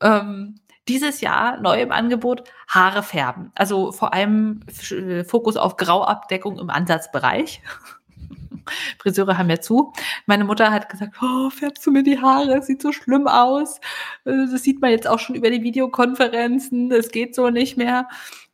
[0.00, 3.52] Ähm, dieses Jahr neu im Angebot Haare färben.
[3.54, 7.62] Also vor allem äh, Fokus auf Grauabdeckung im Ansatzbereich.
[8.98, 9.92] Friseure haben ja zu.
[10.26, 12.56] Meine Mutter hat gesagt, oh, färbst du mir die Haare?
[12.56, 13.78] Das sieht so schlimm aus.
[14.24, 16.90] Äh, das sieht man jetzt auch schon über die Videokonferenzen.
[16.90, 18.08] Das geht so nicht mehr.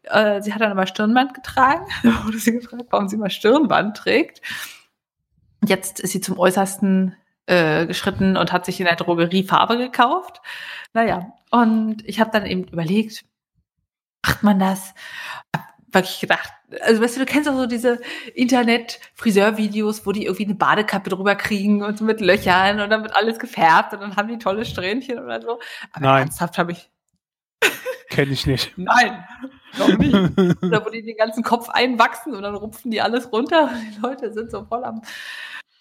[0.05, 1.87] Äh, sie hat dann aber Stirnband getragen.
[2.03, 4.41] Da wurde sie gefragt, warum sie mal Stirnband trägt.
[5.65, 10.41] Jetzt ist sie zum Äußersten äh, geschritten und hat sich in der Drogerie Farbe gekauft.
[10.95, 13.25] Naja, und ich habe dann eben überlegt,
[14.27, 14.95] macht man das?
[15.93, 18.01] Wirklich gedacht, also weißt du, du kennst auch so diese
[18.35, 23.17] Internet-Friseur-Videos, wo die irgendwie eine Badekappe drüber kriegen und so mit Löchern und dann wird
[23.17, 25.59] alles gefärbt und dann haben die tolle Strähnchen oder so.
[25.93, 26.23] Aber Nein.
[26.23, 26.91] ernsthaft habe ich.
[28.09, 28.73] Kenne ich nicht.
[28.77, 29.25] Nein,
[29.79, 30.15] noch nicht.
[30.63, 33.71] Oder wo die den ganzen Kopf einwachsen und dann rupfen die alles runter.
[33.97, 35.03] Die Leute sind so voll am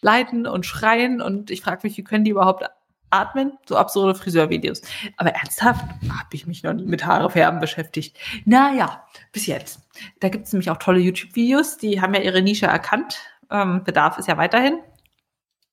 [0.01, 2.63] Leiden und Schreien und ich frage mich, wie können die überhaupt
[3.09, 3.57] atmen?
[3.67, 4.81] So absurde Friseurvideos.
[5.17, 8.17] Aber ernsthaft habe ich mich noch nie mit Haare färben beschäftigt.
[8.45, 9.81] Naja, bis jetzt.
[10.19, 13.19] Da gibt es nämlich auch tolle YouTube-Videos, die haben ja ihre Nische erkannt.
[13.51, 14.79] Ähm, Bedarf ist ja weiterhin.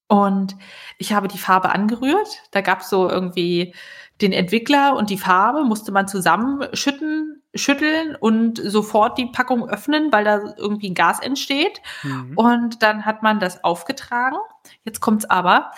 [0.09, 0.57] Und
[0.99, 2.29] ich habe die Farbe angerührt.
[2.53, 3.75] Da gab es so irgendwie
[4.21, 10.25] den Entwickler und die Farbe, musste man zusammenschütten, schütteln und sofort die Packung öffnen, weil
[10.25, 11.81] da irgendwie ein Gas entsteht.
[12.03, 12.33] Mhm.
[12.37, 14.37] Und dann hat man das aufgetragen.
[14.85, 15.73] Jetzt kommt's aber,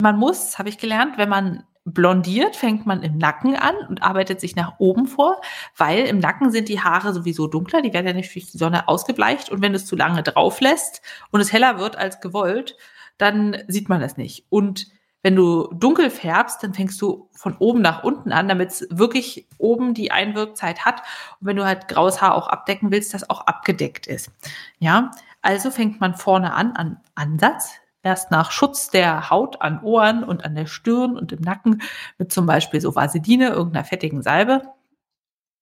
[0.00, 4.40] man muss, habe ich gelernt, wenn man blondiert, fängt man im Nacken an und arbeitet
[4.40, 5.40] sich nach oben vor,
[5.76, 8.88] weil im Nacken sind die Haare sowieso dunkler, die werden ja nicht durch die Sonne
[8.88, 12.76] ausgebleicht und wenn du es zu lange drauf lässt und es heller wird als gewollt,
[13.18, 14.46] dann sieht man das nicht.
[14.48, 14.86] Und
[15.22, 19.46] wenn du dunkel färbst, dann fängst du von oben nach unten an, damit es wirklich
[19.56, 21.02] oben die Einwirkzeit hat.
[21.40, 24.30] Und wenn du halt graues Haar auch abdecken willst, das auch abgedeckt ist.
[24.78, 30.24] Ja, also fängt man vorne an, an Ansatz, erst nach Schutz der Haut an Ohren
[30.24, 31.82] und an der Stirn und im Nacken
[32.18, 34.62] mit zum Beispiel so Vaseline, irgendeiner fettigen Salbe.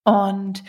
[0.04, 0.64] Und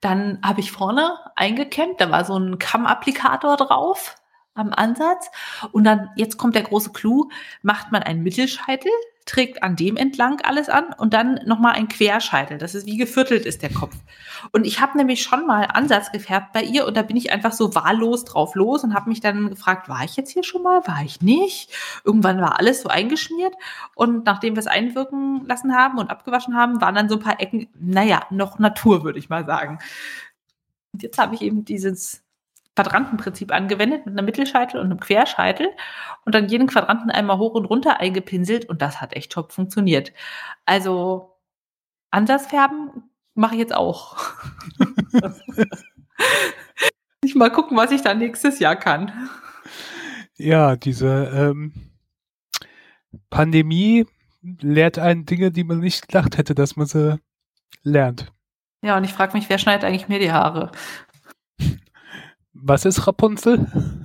[0.00, 4.14] dann habe ich vorne eingekämmt, da war so ein Kammapplikator drauf
[4.58, 5.30] am Ansatz.
[5.72, 7.28] Und dann, jetzt kommt der große Clou,
[7.62, 8.90] macht man einen Mittelscheitel,
[9.28, 12.56] trägt an dem entlang alles an und dann nochmal ein Querscheitel.
[12.56, 13.94] Das ist wie geviertelt ist der Kopf.
[14.52, 17.52] Und ich habe nämlich schon mal Ansatz gefärbt bei ihr und da bin ich einfach
[17.52, 20.80] so wahllos drauf los und habe mich dann gefragt, war ich jetzt hier schon mal?
[20.86, 21.70] War ich nicht?
[22.04, 23.54] Irgendwann war alles so eingeschmiert
[23.94, 27.40] und nachdem wir es einwirken lassen haben und abgewaschen haben, waren dann so ein paar
[27.40, 29.78] Ecken, naja, noch Natur, würde ich mal sagen.
[30.92, 32.22] Und jetzt habe ich eben dieses
[32.76, 35.68] Quadrantenprinzip angewendet mit einem Mittelscheitel und einem Querscheitel
[36.24, 40.12] und dann jeden Quadranten einmal hoch und runter eingepinselt und das hat echt top funktioniert.
[40.64, 41.36] Also
[42.10, 44.16] Ansatzfärben mache ich jetzt auch.
[47.24, 49.28] ich mal gucken, was ich dann nächstes Jahr kann.
[50.36, 51.72] Ja, diese ähm,
[53.30, 54.06] Pandemie
[54.40, 57.18] lehrt einen Dinge, die man nicht gedacht hätte, dass man sie
[57.82, 58.32] lernt.
[58.82, 60.70] Ja, und ich frage mich, wer schneidet eigentlich mir die Haare?
[62.60, 63.66] Was ist Rapunzel?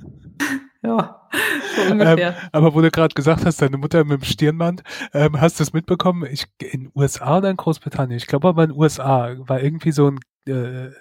[0.86, 1.30] Ja,
[1.78, 2.36] so ungefähr.
[2.36, 5.64] Ähm, aber wo du gerade gesagt hast, deine Mutter mit dem Stirnband, ähm, hast du
[5.64, 6.28] es mitbekommen?
[6.30, 8.18] Ich, in USA oder in Großbritannien?
[8.18, 10.92] Ich glaube aber in USA war irgendwie so ein äh,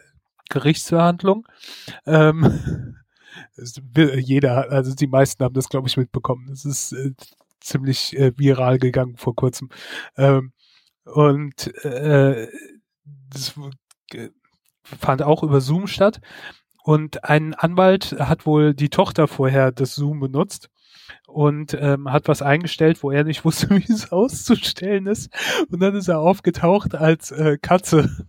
[0.51, 1.49] Gerichtsverhandlung.
[2.07, 2.97] Ähm,
[3.97, 6.47] jeder, also die meisten haben das, glaube ich, mitbekommen.
[6.49, 7.11] Das ist äh,
[7.61, 9.69] ziemlich äh, viral gegangen vor kurzem.
[10.17, 10.53] Ähm,
[11.05, 12.47] und äh,
[13.31, 13.55] das
[14.85, 16.21] fand auch über Zoom statt.
[16.85, 20.69] Und ein Anwalt hat wohl die Tochter vorher das Zoom benutzt
[21.27, 25.33] und ähm, hat was eingestellt, wo er nicht wusste, wie es auszustellen ist.
[25.71, 28.27] Und dann ist er aufgetaucht als äh, Katze.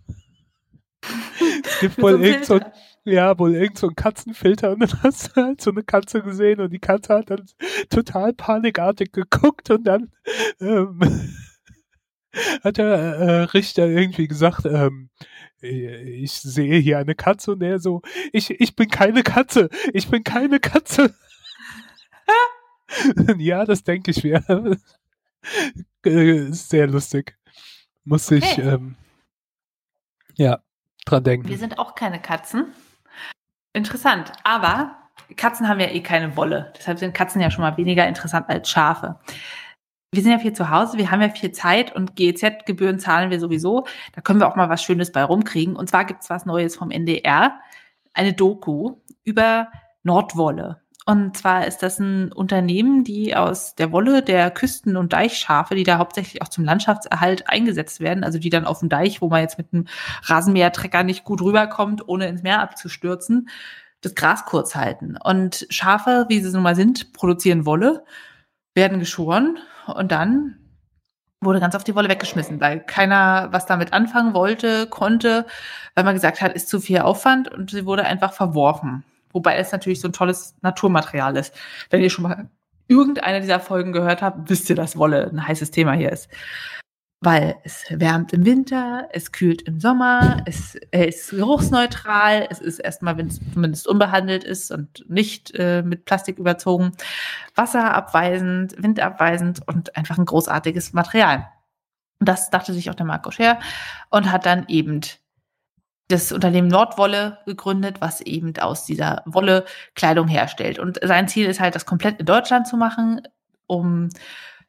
[1.64, 2.60] es gibt wohl irgend so,
[3.04, 6.60] ja, wohl irgend so ein Katzenfilter und dann hast du halt so eine Katze gesehen
[6.60, 7.44] und die Katze hat dann
[7.90, 10.12] total panikartig geguckt und dann
[10.60, 11.00] ähm,
[12.64, 15.10] hat der äh, Richter irgendwie gesagt, ähm,
[15.64, 20.24] ich sehe hier eine Katze und er so, ich, ich bin keine Katze, ich bin
[20.24, 21.14] keine Katze.
[23.38, 24.42] ja, das denke ich mir.
[26.50, 27.36] Sehr lustig.
[28.04, 28.38] Muss okay.
[28.38, 28.96] ich, ähm,
[30.34, 30.60] ja,
[31.06, 31.48] dran denken.
[31.48, 32.72] Wir sind auch keine Katzen.
[33.72, 34.96] Interessant, aber
[35.36, 36.72] Katzen haben ja eh keine Wolle.
[36.76, 39.18] Deshalb sind Katzen ja schon mal weniger interessant als Schafe
[40.14, 43.40] wir sind ja viel zu Hause, wir haben ja viel Zeit und GEZ-Gebühren zahlen wir
[43.40, 43.86] sowieso.
[44.14, 45.76] Da können wir auch mal was Schönes bei rumkriegen.
[45.76, 47.58] Und zwar gibt's was Neues vom NDR.
[48.12, 49.68] eine Doku über
[50.04, 50.80] Nordwolle.
[51.06, 55.82] Und zwar ist das ein Unternehmen, die aus der Wolle der Küsten- und Deichschafe, die
[55.82, 59.42] da hauptsächlich auch zum Landschaftserhalt eingesetzt werden, also die dann auf dem Deich, wo man
[59.42, 59.86] jetzt mit einem
[60.22, 63.50] Rasenmähertrecker nicht gut rüberkommt, ohne ins Meer abzustürzen,
[64.00, 65.18] das Gras kurz halten.
[65.22, 68.04] Und Schafe, wie sie nun mal sind, produzieren Wolle,
[68.74, 70.56] werden geschoren und dann
[71.40, 75.46] wurde ganz auf die Wolle weggeschmissen, weil keiner was damit anfangen wollte, konnte,
[75.94, 79.04] weil man gesagt hat, ist zu viel Aufwand und sie wurde einfach verworfen.
[79.32, 81.54] Wobei es natürlich so ein tolles Naturmaterial ist.
[81.90, 82.48] Wenn ihr schon mal
[82.88, 86.28] irgendeine dieser Folgen gehört habt, wisst ihr, dass Wolle ein heißes Thema hier ist.
[87.24, 93.16] Weil es wärmt im Winter, es kühlt im Sommer, es, ist geruchsneutral, es ist erstmal,
[93.16, 96.92] wenn es zumindest unbehandelt ist und nicht äh, mit Plastik überzogen,
[97.54, 101.48] wasserabweisend, windabweisend und einfach ein großartiges Material.
[102.20, 103.58] Das dachte sich auch der Marco Scher
[104.10, 105.00] und hat dann eben
[106.08, 110.78] das Unternehmen Nordwolle gegründet, was eben aus dieser Wolle Kleidung herstellt.
[110.78, 113.22] Und sein Ziel ist halt, das komplett in Deutschland zu machen,
[113.66, 114.10] um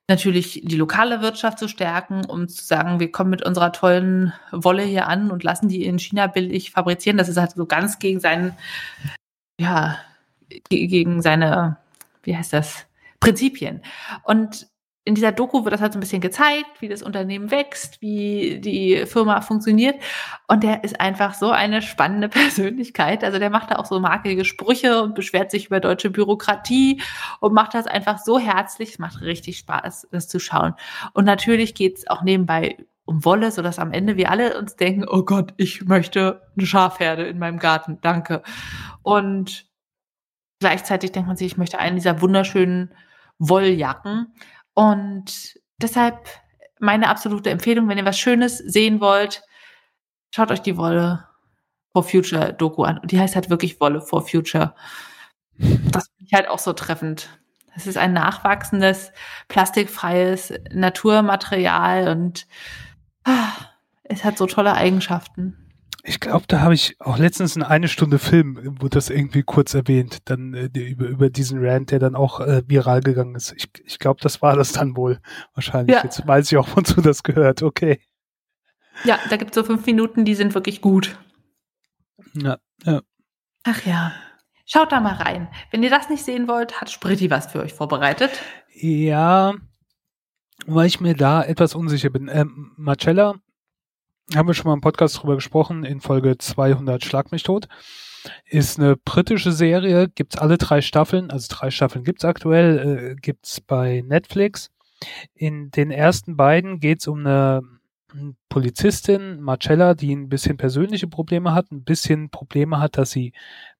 [0.08, 4.84] natürlich die lokale Wirtschaft zu stärken, um zu sagen, wir kommen mit unserer tollen Wolle
[4.84, 7.18] hier an und lassen die in China billig fabrizieren.
[7.18, 8.56] Das ist halt so ganz gegen seinen,
[9.60, 9.98] ja,
[10.70, 11.78] gegen seine,
[12.24, 12.86] wie heißt das,
[13.20, 13.82] Prinzipien.
[14.24, 14.68] Und
[15.08, 18.60] in dieser Doku wird das halt so ein bisschen gezeigt, wie das Unternehmen wächst, wie
[18.60, 19.96] die Firma funktioniert.
[20.48, 23.24] Und der ist einfach so eine spannende Persönlichkeit.
[23.24, 27.04] Also der macht da auch so markige Sprüche und beschwert sich über deutsche Bürokratie
[27.40, 28.94] und macht das einfach so herzlich.
[28.94, 30.74] Es macht richtig Spaß, das zu schauen.
[31.14, 35.06] Und natürlich geht's auch nebenbei um Wolle, so dass am Ende wir alle uns denken,
[35.08, 38.00] oh Gott, ich möchte eine Schafherde in meinem Garten.
[38.02, 38.42] Danke.
[39.04, 39.68] Und
[40.60, 42.92] gleichzeitig denkt man sich, ich möchte einen dieser wunderschönen
[43.38, 44.34] Wolljacken.
[44.76, 46.30] Und deshalb
[46.80, 49.42] meine absolute Empfehlung, wenn ihr was Schönes sehen wollt,
[50.30, 51.28] schaut euch die Wolle
[51.92, 53.00] for Future Doku an.
[53.00, 54.76] Und die heißt halt wirklich Wolle for Future.
[55.58, 57.30] Das finde ich halt auch so treffend.
[57.76, 59.12] Es ist ein nachwachsendes,
[59.48, 62.48] plastikfreies Naturmaterial und
[63.24, 63.52] ah,
[64.04, 65.65] es hat so tolle Eigenschaften.
[66.08, 69.74] Ich glaube, da habe ich auch letztens in eine Stunde Film, wo das irgendwie kurz
[69.74, 73.54] erwähnt, dann äh, über, über diesen Rant, der dann auch äh, viral gegangen ist.
[73.58, 75.20] Ich, ich glaube, das war das dann wohl
[75.56, 75.96] wahrscheinlich.
[75.96, 76.04] Ja.
[76.04, 77.64] Jetzt weiß ich auch, wozu das gehört.
[77.64, 78.00] Okay.
[79.04, 81.18] Ja, da gibt es so fünf Minuten, die sind wirklich gut.
[82.34, 83.02] Ja, ja.
[83.64, 84.14] Ach ja.
[84.68, 85.48] Schaut da mal rein.
[85.72, 88.32] Wenn ihr das nicht sehen wollt, hat Spritti was für euch vorbereitet.
[88.74, 89.56] Ja,
[90.68, 92.30] weil ich mir da etwas unsicher bin.
[92.32, 93.36] Ähm, Marcella
[94.34, 97.68] haben wir schon mal im Podcast drüber gesprochen, in Folge 200 Schlag mich tot.
[98.46, 103.62] Ist eine britische Serie, gibt's alle drei Staffeln, also drei Staffeln gibt's aktuell, äh, gibt's
[103.62, 104.72] bei Netflix.
[105.36, 107.62] In den ersten beiden geht's um eine
[108.50, 113.34] Polizistin, Marcella, die ein bisschen persönliche Probleme hat, ein bisschen Probleme hat, dass sie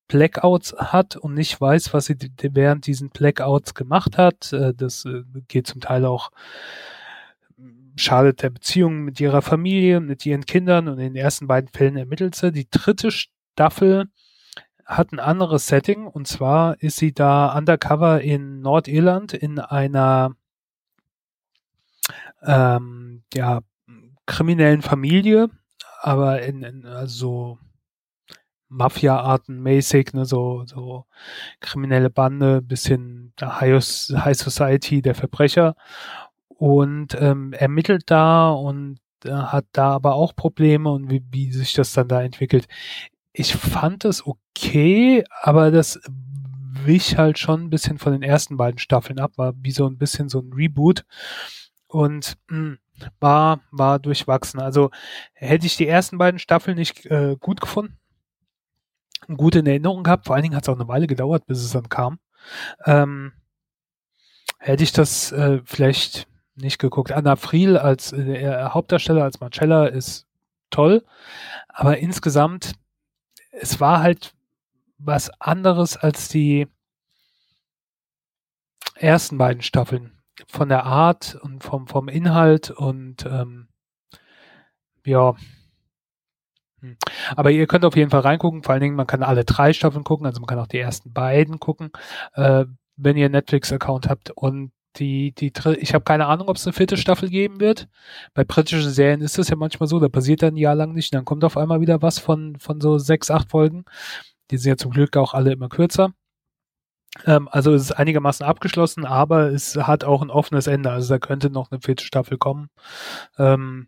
[0.08, 4.54] Blackouts hat und nicht weiß, was sie während diesen Blackouts gemacht hat.
[4.54, 6.30] Äh, das äh, geht zum Teil auch
[7.96, 11.98] schadet der Beziehung mit ihrer Familie mit ihren Kindern und in den ersten beiden Fällen
[11.98, 12.52] ermittelt sie.
[12.52, 14.10] Die dritte Staffel
[14.86, 20.36] hat ein anderes Setting und zwar ist sie da undercover in Nordirland in einer
[22.44, 23.62] ähm, ja,
[24.26, 25.50] kriminellen Familie,
[26.02, 27.58] aber in, in also
[28.70, 31.06] Mafia-Arten-mäßig, ne, so, so
[31.62, 35.76] kriminelle Bande, bisschen High, High Society der Verbrecher
[36.58, 41.74] und ähm, ermittelt da und äh, hat da aber auch Probleme und wie, wie sich
[41.74, 42.68] das dann da entwickelt.
[43.34, 46.00] Ich fand es okay, aber das
[46.86, 49.98] wich halt schon ein bisschen von den ersten beiden Staffeln ab, war wie so ein
[49.98, 51.06] bisschen so ein Reboot
[51.88, 52.78] und mh, hm,
[53.20, 54.60] war war durchwachsen.
[54.60, 54.92] Also
[55.34, 57.98] hätte ich die ersten beiden Staffeln nicht äh, gut gefunden,
[59.36, 60.26] gut in Erinnerung gehabt.
[60.26, 62.20] Vor allen Dingen hat es auch eine Weile gedauert, bis es dann kam.
[62.86, 63.34] Ähm,
[64.60, 67.12] hätte ich das äh, vielleicht nicht geguckt.
[67.12, 70.26] Anna Friel als äh, Hauptdarsteller, als Marcella ist
[70.70, 71.04] toll,
[71.68, 72.74] aber insgesamt,
[73.52, 74.34] es war halt
[74.98, 76.68] was anderes als die
[78.96, 80.12] ersten beiden Staffeln.
[80.48, 83.70] Von der Art und vom, vom Inhalt und ähm,
[85.06, 85.36] ja.
[86.82, 86.98] Hm.
[87.36, 88.64] Aber ihr könnt auf jeden Fall reingucken.
[88.64, 91.14] Vor allen Dingen, man kann alle drei Staffeln gucken, also man kann auch die ersten
[91.14, 91.92] beiden gucken,
[92.34, 92.66] äh,
[92.98, 94.32] wenn ihr Netflix-Account habt.
[94.32, 97.88] Und die, die, ich habe keine Ahnung, ob es eine vierte Staffel geben wird.
[98.34, 101.14] Bei britischen Serien ist das ja manchmal so, da passiert dann ein Jahr lang nicht,
[101.14, 103.86] dann kommt auf einmal wieder was von, von so sechs, acht Folgen.
[104.52, 106.14] Die sind ja zum Glück auch alle immer kürzer.
[107.26, 110.92] Ähm, also es ist einigermaßen abgeschlossen, aber es hat auch ein offenes Ende.
[110.92, 112.70] Also da könnte noch eine vierte Staffel kommen.
[113.38, 113.88] Ähm,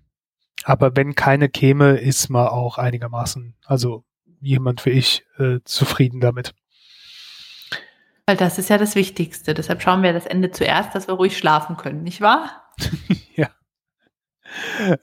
[0.63, 4.04] aber wenn keine käme, ist man auch einigermaßen, also
[4.39, 6.54] jemand wie ich äh, zufrieden damit.
[8.28, 9.54] Weil das ist ja das Wichtigste.
[9.54, 12.74] Deshalb schauen wir das Ende zuerst, dass wir ruhig schlafen können, nicht wahr?
[13.36, 13.50] ja.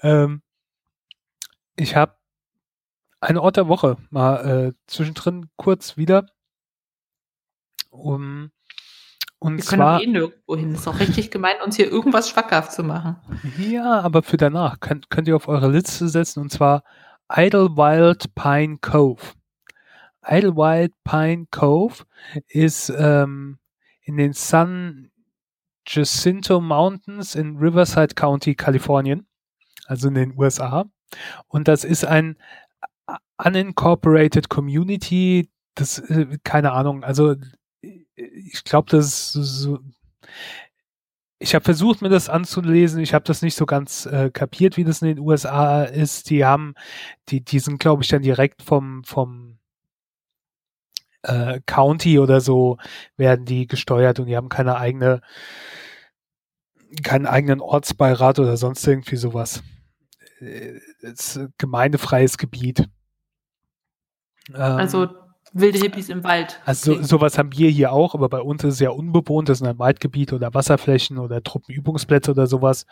[0.02, 0.42] Ähm,
[1.74, 2.16] ich habe
[3.20, 6.26] eine Ort der Woche mal äh, zwischendrin kurz wieder.
[7.88, 8.50] Um,
[9.38, 10.74] und wir können zwar, auch eh nirgendwo hin.
[10.74, 13.16] Ist doch richtig gemeint, uns hier irgendwas schwackhaft zu machen.
[13.58, 16.82] Ja, aber für danach könnt, könnt ihr auf eure Liste setzen und zwar
[17.34, 19.22] Idlewild Pine Cove.
[20.26, 22.04] Idlewild Pine Cove
[22.48, 23.58] ist ähm,
[24.02, 25.10] in den San
[25.87, 29.26] Jacinto Mountains in Riverside County, Kalifornien,
[29.87, 30.87] also in den USA.
[31.48, 32.37] Und das ist ein
[33.37, 37.34] unincorporated Community, das, äh, keine Ahnung, also
[38.16, 39.80] ich glaube, das ist so,
[41.38, 43.00] ich habe versucht, mir das anzulesen.
[43.00, 46.30] Ich habe das nicht so ganz äh, kapiert, wie das in den USA ist.
[46.30, 46.74] Die haben,
[47.28, 49.58] die, die sind, glaube ich, dann direkt vom, vom
[51.24, 52.78] äh, County oder so
[53.16, 55.20] werden die gesteuert und die haben keine eigene,
[57.02, 59.62] keinen eigenen Ortsbeirat oder sonst irgendwie sowas.
[60.40, 62.88] Äh, es ist gemeindefreies Gebiet.
[64.50, 65.08] Ähm, also
[65.54, 66.60] wilde Hippies im Wald.
[66.64, 69.58] Also so, sowas haben wir hier auch, aber bei uns ist es ja unbewohnt, das
[69.58, 72.84] sind ein Waldgebiet oder Wasserflächen oder Truppenübungsplätze oder sowas.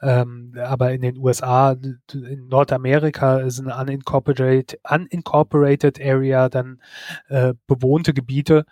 [0.00, 1.72] Ähm, aber in den USA,
[2.12, 6.80] in Nordamerika ist ein unincorporated, unincorporated Area dann
[7.28, 8.64] äh, bewohnte Gebiete.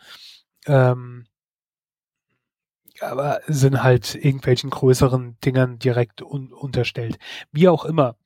[0.67, 1.25] Ähm,
[3.01, 7.19] aber sind halt irgendwelchen größeren Dingern direkt un unterstellt.
[7.51, 8.17] Wie auch immer.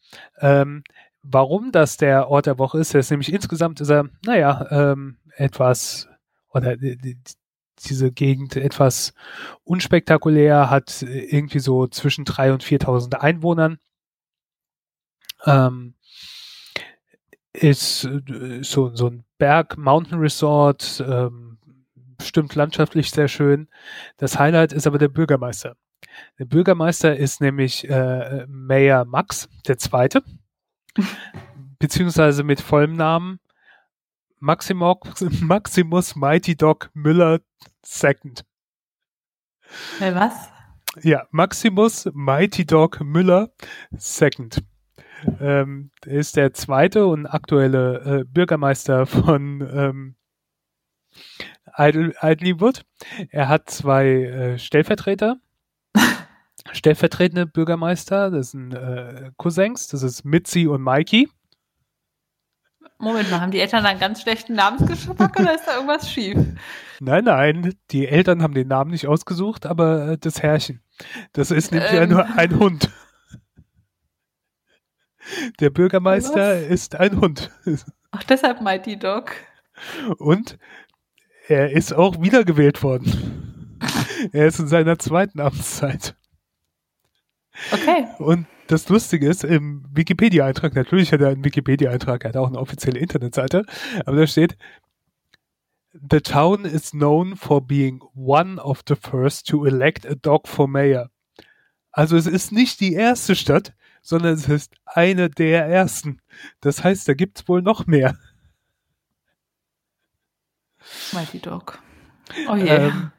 [0.40, 0.84] Ähm,
[1.30, 2.94] warum das der Ort der Woche ist.
[2.94, 3.92] Ist nämlich insgesamt ist
[4.24, 6.08] naja, ähm, etwas
[6.50, 7.18] oder die,
[7.84, 9.12] diese Gegend etwas
[9.64, 13.78] unspektakulär, hat irgendwie so zwischen drei und 4.000 Einwohnern.
[15.44, 15.94] Ähm,
[17.52, 21.58] ist äh, so, so ein Berg Mountain Resort, ähm,
[22.16, 23.68] bestimmt landschaftlich sehr schön.
[24.16, 25.76] Das Highlight ist aber der Bürgermeister.
[26.38, 30.22] Der Bürgermeister ist nämlich äh, Mayor Max, der Zweite
[31.78, 33.40] beziehungsweise mit vollem Namen
[34.38, 34.98] Maximus,
[35.40, 37.40] Maximus Mighty Dog Müller
[38.02, 38.34] II.
[39.98, 40.50] Hey, was?
[41.02, 43.50] Ja, Maximus Mighty Dog Müller
[43.92, 44.48] II.
[45.40, 50.16] Ähm, ist der zweite und aktuelle äh, Bürgermeister von ähm,
[51.76, 52.82] Idlewood.
[53.30, 55.36] Er hat zwei äh, Stellvertreter,
[56.72, 61.28] stellvertretende Bürgermeister, das sind äh, Cousins, das ist Mitzi und Mikey.
[62.98, 66.38] Moment mal, haben die Eltern einen ganz schlechten Namensgeschmack oder ist da irgendwas schief?
[67.00, 70.82] Nein, nein, die Eltern haben den Namen nicht ausgesucht, aber äh, das Herrchen.
[71.32, 72.10] Das ist nämlich ähm.
[72.10, 72.90] nur ein Hund.
[75.60, 76.68] Der Bürgermeister Was?
[76.68, 77.50] ist ein Hund.
[78.12, 79.32] Ach, deshalb Mighty Dog.
[80.18, 80.58] Und
[81.48, 83.78] er ist auch wiedergewählt worden.
[84.32, 86.16] er ist in seiner zweiten Amtszeit.
[87.72, 88.06] Okay.
[88.18, 92.58] Und das Lustige ist, im Wikipedia-Eintrag, natürlich hat er einen Wikipedia-Eintrag, er hat auch eine
[92.58, 93.64] offizielle Internetseite,
[94.04, 94.56] aber da steht,
[96.10, 100.68] The town is known for being one of the first to elect a dog for
[100.68, 101.10] mayor.
[101.90, 106.20] Also es ist nicht die erste Stadt, sondern es ist eine der ersten.
[106.60, 108.18] Das heißt, da gibt es wohl noch mehr.
[111.12, 111.78] Mighty Dog.
[112.48, 112.88] Oh yeah.
[112.88, 113.12] Ähm,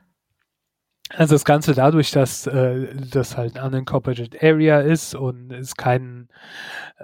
[1.15, 6.27] also das Ganze dadurch, dass äh, das halt ein unincorporated Area ist und es kein,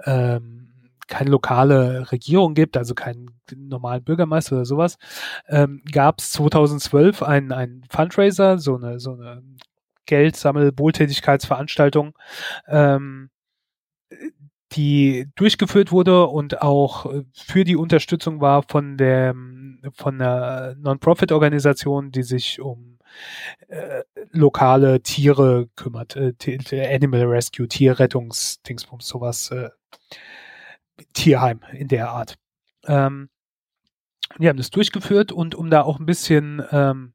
[0.04, 0.72] ähm,
[1.06, 4.96] keine lokale Regierung gibt, also keinen normalen Bürgermeister oder sowas,
[5.48, 9.42] ähm, gab es 2012 einen, einen Fundraiser, so eine, so eine
[10.06, 12.16] Geldsammel-Wohltätigkeitsveranstaltung,
[12.68, 13.30] ähm,
[14.72, 19.34] die durchgeführt wurde und auch für die Unterstützung war von der
[19.92, 22.93] von einer Non-Profit-Organisation, die sich um
[23.68, 26.34] äh, lokale Tiere kümmert, äh,
[26.94, 29.70] Animal Rescue, Tierrettungs-Dingsbums, sowas, äh,
[31.12, 32.36] Tierheim in der Art.
[32.86, 33.28] Ähm,
[34.38, 37.14] wir haben das durchgeführt und um da auch ein bisschen ähm,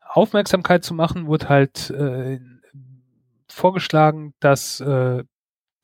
[0.00, 2.40] Aufmerksamkeit zu machen, wurde halt äh,
[3.48, 5.24] vorgeschlagen, dass äh,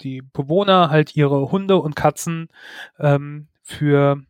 [0.01, 2.49] die Bewohner halt ihre Hunde und Katzen
[2.99, 4.23] ähm, für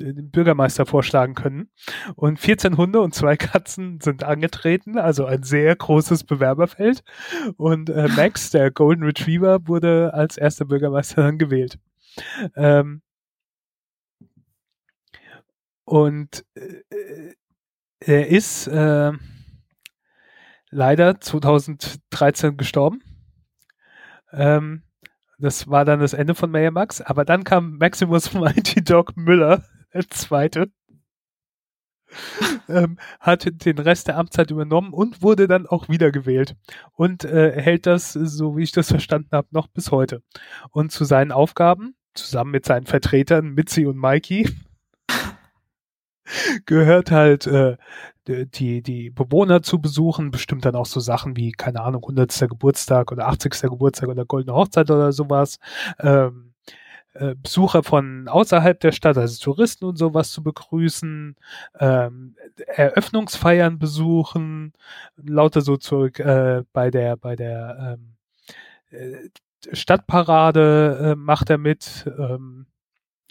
[0.00, 1.70] den Bürgermeister vorschlagen können.
[2.16, 7.02] Und 14 Hunde und zwei Katzen sind angetreten, also ein sehr großes Bewerberfeld.
[7.56, 11.78] Und äh, Max, der Golden Retriever, wurde als erster Bürgermeister dann gewählt.
[12.56, 13.02] Ähm,
[15.84, 17.34] und äh,
[18.00, 19.12] er ist äh,
[20.70, 23.02] leider 2013 gestorben.
[24.32, 24.82] Ähm,
[25.38, 29.64] das war dann das Ende von Mayor Max, aber dann kam Maximus Mighty Dog Müller
[29.92, 30.70] der zweite,
[32.68, 36.56] ähm, hat den Rest der Amtszeit übernommen und wurde dann auch wiedergewählt
[36.92, 40.22] und äh, hält das, so wie ich das verstanden habe, noch bis heute.
[40.70, 44.48] Und zu seinen Aufgaben, zusammen mit seinen Vertretern Mitzi und Mikey,
[46.66, 47.76] gehört halt äh,
[48.26, 52.48] die, die Bewohner zu besuchen, bestimmt dann auch so Sachen wie, keine Ahnung, 100.
[52.48, 53.62] Geburtstag oder 80.
[53.62, 55.58] Geburtstag oder Goldene Hochzeit oder sowas.
[55.98, 56.49] Ähm,
[57.14, 61.36] äh, Besucher von außerhalb der Stadt, also Touristen und sowas zu begrüßen,
[61.78, 62.36] ähm,
[62.66, 64.72] Eröffnungsfeiern besuchen,
[65.16, 68.16] lauter so zurück äh, bei der bei der ähm,
[68.90, 69.28] äh,
[69.74, 72.66] Stadtparade äh, macht er mit, ähm,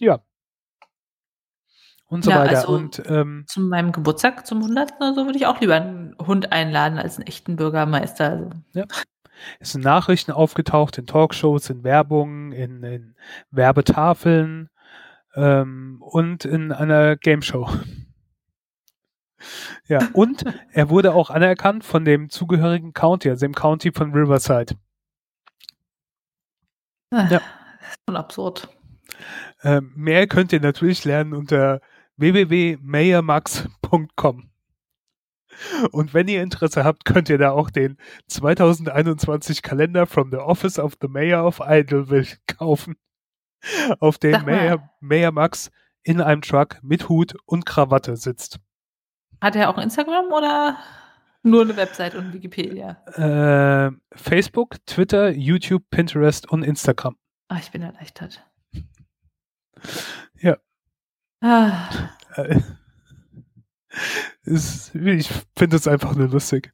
[0.00, 0.20] ja
[2.10, 4.96] und so Ja, weiter also und ähm, zu meinem Geburtstag, zum 100.
[4.96, 8.30] oder so, würde ich auch lieber einen Hund einladen als einen echten Bürgermeister.
[8.30, 8.50] Also,
[9.58, 13.14] ist in Nachrichten aufgetaucht, in Talkshows, in Werbung, in, in
[13.50, 14.68] Werbetafeln
[15.34, 17.70] ähm, und in einer Gameshow.
[19.86, 24.74] Ja, und er wurde auch anerkannt von dem zugehörigen County, also dem County von Riverside.
[27.10, 27.40] äh, Ja.
[28.06, 28.68] Schon absurd.
[29.62, 31.80] Ähm, mehr könnt ihr natürlich lernen unter
[32.16, 34.49] www.mayormax.com.
[35.92, 37.96] Und wenn ihr Interesse habt, könnt ihr da auch den
[38.28, 42.96] 2021 Kalender from the Office of the Mayor of Idleville kaufen,
[43.98, 44.44] auf dem.
[44.44, 45.70] Mayor, Mayor Max
[46.02, 48.58] in einem Truck mit Hut und Krawatte sitzt.
[49.40, 50.78] Hat er auch Instagram oder
[51.42, 53.02] nur eine Website und Wikipedia?
[53.14, 57.16] Äh, Facebook, Twitter, YouTube, Pinterest und Instagram.
[57.48, 58.42] Ah, ich bin erleichtert.
[60.38, 60.56] Ja.
[61.42, 61.88] Ah,
[62.36, 62.60] Äh,
[64.50, 66.72] ist, ich finde es einfach nur lustig.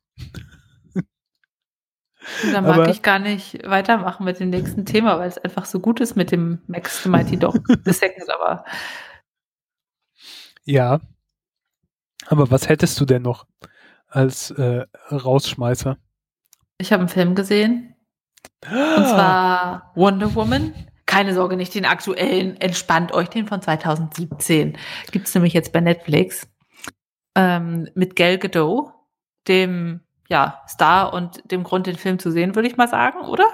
[2.53, 5.79] dann mag Aber- ich gar nicht weitermachen mit dem nächsten Thema, weil es einfach so
[5.81, 8.65] gut ist mit dem Max the Mighty Dog the Second, aber
[10.65, 11.01] Ja.
[12.27, 13.47] Aber was hättest du denn noch
[14.09, 15.97] als äh, Rausschmeißer?
[16.79, 17.95] ich habe einen Film gesehen
[18.67, 18.97] Ah.
[18.97, 20.75] und zwar Wonder Woman.
[21.07, 24.77] Keine Sorge, nicht den aktuellen, entspannt euch den von 2017.
[25.13, 26.49] Gibt's nämlich jetzt bei Netflix
[27.37, 28.93] ähm, mit Gal Gadot,
[29.47, 33.45] dem ja, Star und dem Grund, den Film zu sehen, würde ich mal sagen, oder?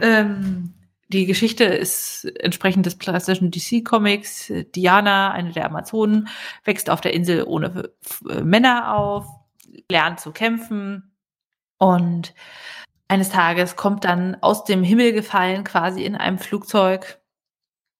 [0.00, 0.74] Ähm,
[1.08, 4.52] die Geschichte ist entsprechend des klassischen DC-Comics.
[4.74, 6.28] Diana, eine der Amazonen,
[6.64, 7.90] wächst auf der Insel ohne
[8.28, 9.26] äh, Männer auf,
[9.88, 11.14] lernt zu kämpfen
[11.78, 12.34] und
[13.06, 17.20] eines Tages kommt dann aus dem Himmel gefallen, quasi in einem Flugzeug,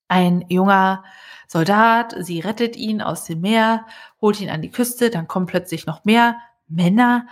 [0.09, 1.05] ein junger
[1.47, 2.15] Soldat.
[2.19, 3.87] Sie rettet ihn aus dem Meer,
[4.21, 6.37] holt ihn an die Küste, dann kommen plötzlich noch mehr
[6.69, 7.27] Männer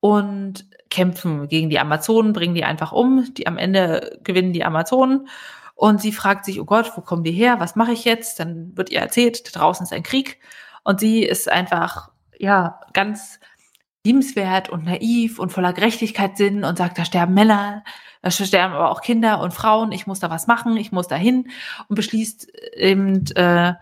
[0.00, 3.32] und kämpfen gegen die Amazonen, bringen die einfach um.
[3.34, 5.28] Die am Ende gewinnen die Amazonen.
[5.74, 7.60] Und sie fragt sich, oh Gott, wo kommen die her?
[7.60, 8.40] Was mache ich jetzt?
[8.40, 10.40] Dann wird ihr erzählt, da draußen ist ein Krieg.
[10.82, 13.38] Und sie ist einfach, ja, ganz
[14.08, 17.84] liebenswert und naiv und voller Gerechtigkeitssinn und sagt, da sterben Männer,
[18.22, 21.16] da sterben aber auch Kinder und Frauen, ich muss da was machen, ich muss da
[21.16, 21.50] hin
[21.88, 23.74] und beschließt eben äh,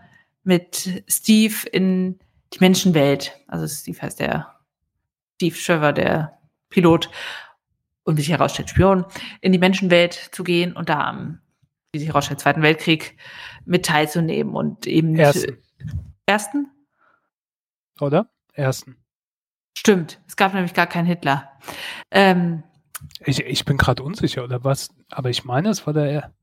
[0.43, 2.19] mit Steve in
[2.53, 4.53] die Menschenwelt, also Steve heißt der
[5.35, 7.09] Steve Trevor, der Pilot
[8.03, 9.05] und wie sich herausstellt, Spion,
[9.39, 11.39] in die Menschenwelt zu gehen und da am,
[11.93, 13.17] wie sich herausstellt, Zweiten Weltkrieg
[13.63, 15.57] mit teilzunehmen und eben Ersten.
[16.25, 16.67] ersten?
[18.01, 18.29] Oder?
[18.51, 18.97] Ersten.
[19.79, 21.51] Stimmt, es gab nämlich gar keinen Hitler.
[22.09, 22.63] Ähm,
[23.25, 24.89] Ich, ich bin gerade unsicher, oder was?
[25.11, 26.33] Aber ich meine, es war der.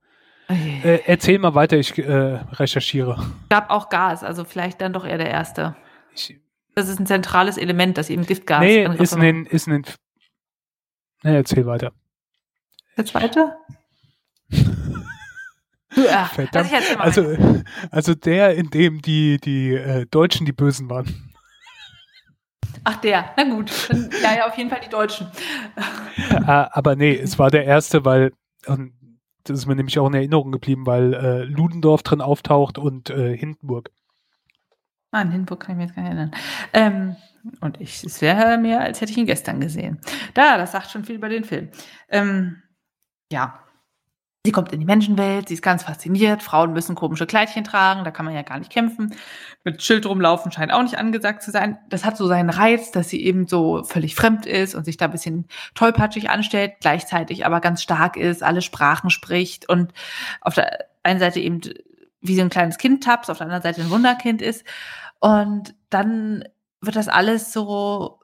[0.48, 2.12] äh, Äh, erzähl mal weiter, ich äh,
[2.52, 3.20] recherchiere.
[3.48, 5.74] gab auch Gas, also vielleicht dann doch eher der erste.
[6.14, 6.38] Ich,
[6.76, 8.60] Das ist ein zentrales Element, das eben Giftgas.
[8.60, 9.82] nee, ist ein, ist ein.
[11.24, 11.90] Nee, erzähl weiter.
[12.96, 13.56] Der zweite?
[15.96, 16.72] ja, Verdammt.
[16.72, 17.64] also Also, weiter.
[17.90, 21.33] also der, in dem die, die äh, Deutschen die Bösen waren.
[22.84, 23.32] Ach, der.
[23.36, 23.88] Na gut.
[23.88, 25.26] Dann, ja, ja, auf jeden Fall die Deutschen.
[26.30, 28.32] äh, aber nee, es war der erste, weil,
[28.66, 28.92] und
[29.44, 33.36] das ist mir nämlich auch in Erinnerung geblieben, weil äh, Ludendorff drin auftaucht und äh,
[33.36, 33.90] Hindenburg.
[35.10, 36.30] Ah, in Hindenburg kann ich mich jetzt gar nicht erinnern.
[36.72, 37.16] Ähm,
[37.60, 40.00] und ich, es wäre mir, als hätte ich ihn gestern gesehen.
[40.32, 41.68] Da, das sagt schon viel über den Film.
[42.08, 42.62] Ähm,
[43.30, 43.60] ja.
[44.46, 46.42] Sie kommt in die Menschenwelt, sie ist ganz fasziniert.
[46.42, 49.14] Frauen müssen komische Kleidchen tragen, da kann man ja gar nicht kämpfen.
[49.64, 51.78] Mit Schild rumlaufen scheint auch nicht angesagt zu sein.
[51.88, 55.06] Das hat so seinen Reiz, dass sie eben so völlig fremd ist und sich da
[55.06, 59.94] ein bisschen tollpatschig anstellt, gleichzeitig aber ganz stark ist, alle Sprachen spricht und
[60.42, 61.62] auf der einen Seite eben
[62.20, 64.62] wie so ein kleines Kind tapst, auf der anderen Seite ein Wunderkind ist.
[65.20, 66.44] Und dann
[66.82, 68.20] wird das alles so,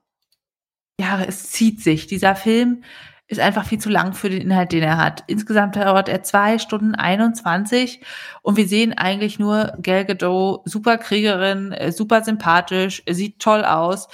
[1.00, 2.06] ja, es zieht sich.
[2.08, 2.84] Dieser Film
[3.30, 5.22] ist einfach viel zu lang für den Inhalt, den er hat.
[5.28, 8.00] Insgesamt dauert er zwei Stunden 21
[8.42, 14.08] und wir sehen eigentlich nur Gal Gadot, super Kriegerin, äh, super sympathisch, sieht toll aus,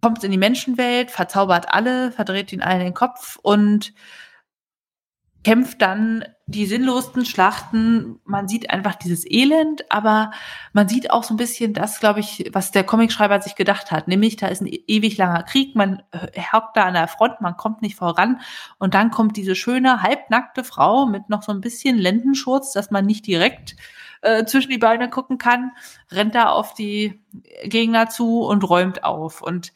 [0.00, 3.92] kommt in die Menschenwelt, verzaubert alle, verdreht ihnen allen den Kopf und
[5.42, 8.20] kämpft dann die sinnlosen Schlachten.
[8.24, 10.30] Man sieht einfach dieses Elend, aber
[10.74, 14.08] man sieht auch so ein bisschen das, glaube ich, was der Comicschreiber sich gedacht hat.
[14.08, 16.02] Nämlich, da ist ein ewig langer Krieg, man
[16.52, 18.40] hockt da an der Front, man kommt nicht voran
[18.78, 23.06] und dann kommt diese schöne, halbnackte Frau mit noch so ein bisschen Lendenschurz, dass man
[23.06, 23.76] nicht direkt
[24.20, 25.72] äh, zwischen die Beine gucken kann,
[26.10, 27.22] rennt da auf die
[27.64, 29.40] Gegner zu und räumt auf.
[29.40, 29.72] Und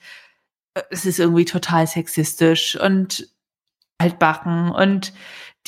[0.74, 3.28] äh, es ist irgendwie total sexistisch und
[3.98, 5.12] altbacken und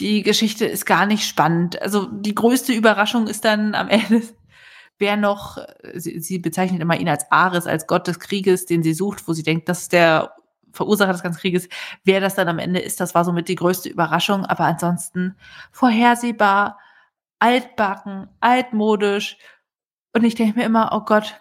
[0.01, 1.81] die Geschichte ist gar nicht spannend.
[1.81, 4.23] Also die größte Überraschung ist dann am Ende,
[4.99, 5.59] wer noch,
[5.95, 9.33] sie, sie bezeichnet immer ihn als Ares, als Gott des Krieges, den sie sucht, wo
[9.33, 10.35] sie denkt, das ist der
[10.73, 11.69] Verursacher des ganzen Krieges.
[12.05, 14.47] Wer das dann am Ende ist, das war somit die größte Überraschung.
[14.47, 15.37] Aber ansonsten
[15.73, 16.79] vorhersehbar,
[17.39, 19.39] altbacken, altmodisch.
[20.15, 21.41] Und ich denke mir immer, oh Gott,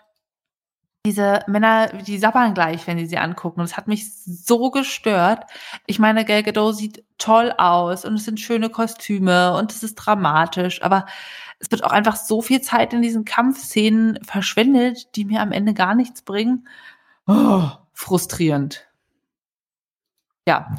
[1.06, 3.62] diese Männer, die sabbern gleich, wenn die sie angucken.
[3.62, 5.46] Und das hat mich so gestört.
[5.86, 9.96] Ich meine, Gal Gadot sieht toll aus und es sind schöne Kostüme und es ist
[9.96, 11.06] dramatisch, aber
[11.60, 15.74] es wird auch einfach so viel Zeit in diesen Kampfszenen verschwendet, die mir am Ende
[15.74, 16.68] gar nichts bringen.
[17.28, 18.88] Oh, frustrierend.
[20.48, 20.76] Ja.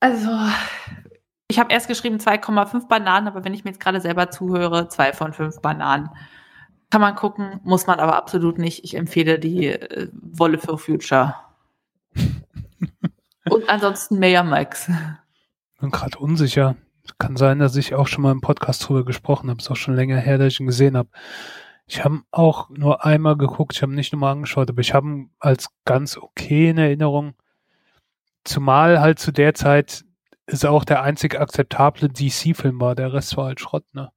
[0.00, 0.30] Also,
[1.48, 5.12] ich habe erst geschrieben 2,5 Bananen, aber wenn ich mir jetzt gerade selber zuhöre, 2
[5.12, 6.10] von 5 Bananen.
[6.90, 8.84] Kann man gucken, muss man aber absolut nicht.
[8.84, 11.34] Ich empfehle die äh, Wolle für Future.
[13.50, 14.88] Und ansonsten Mayor Max.
[14.88, 16.76] Ich bin gerade unsicher.
[17.18, 19.60] Kann sein, dass ich auch schon mal im Podcast drüber gesprochen habe.
[19.60, 21.08] Ist auch schon länger her, dass ich ihn gesehen habe.
[21.86, 25.30] Ich habe auch nur einmal geguckt, ich habe nicht nochmal angeschaut, aber ich habe ihn
[25.38, 27.34] als ganz okay in Erinnerung.
[28.42, 30.04] Zumal halt zu der Zeit
[30.46, 32.94] es auch der einzig akzeptable DC-Film war.
[32.94, 34.10] Der Rest war halt Schrott, ne?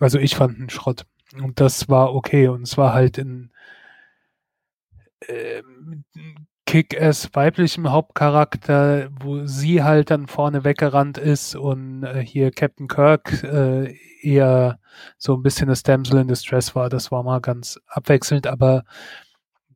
[0.00, 1.04] Also ich fand ihn Schrott.
[1.34, 2.48] Und das war okay.
[2.48, 3.50] Und es war halt in
[5.20, 5.62] äh,
[6.68, 13.42] Kick-Ass weiblichem Hauptcharakter, wo sie halt dann vorne weggerannt ist und äh, hier Captain Kirk
[13.42, 14.78] äh, eher
[15.16, 16.90] so ein bisschen das Damsel in Distress war.
[16.90, 18.84] Das war mal ganz abwechselnd, aber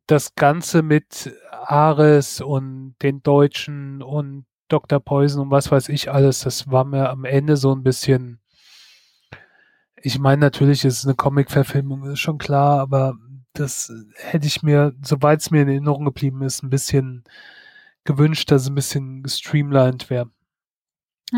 [0.07, 5.01] das Ganze mit Ares und den Deutschen und Dr.
[5.01, 8.42] Poison und was weiß ich alles, das war mir am Ende so ein bisschen
[10.03, 13.17] ich meine, natürlich ist es eine Comic-Verfilmung, ist schon klar, aber
[13.53, 17.25] das hätte ich mir, soweit es mir in Erinnerung geblieben ist, ein bisschen
[18.05, 20.31] gewünscht, dass es ein bisschen streamlined wäre.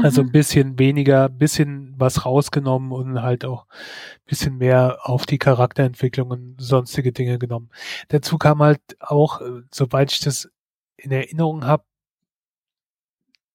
[0.02, 0.32] Also ein mhm.
[0.32, 6.56] bisschen weniger, bisschen was rausgenommen und halt auch ein bisschen mehr auf die Charakterentwicklung und
[6.58, 7.70] sonstige Dinge genommen.
[8.08, 10.50] Dazu kam halt auch, äh, soweit ich das
[10.96, 11.84] in Erinnerung habe,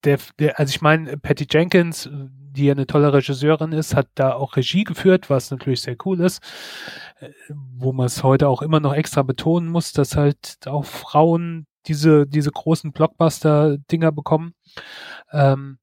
[0.04, 4.34] der, der, also ich meine, Patty Jenkins, die ja eine tolle Regisseurin ist, hat da
[4.34, 6.42] auch Regie geführt, was natürlich sehr cool ist,
[7.20, 11.68] äh, wo man es heute auch immer noch extra betonen muss, dass halt auch Frauen
[11.88, 14.54] diese, diese großen Blockbuster-Dinger bekommen.
[15.32, 15.80] Ähm,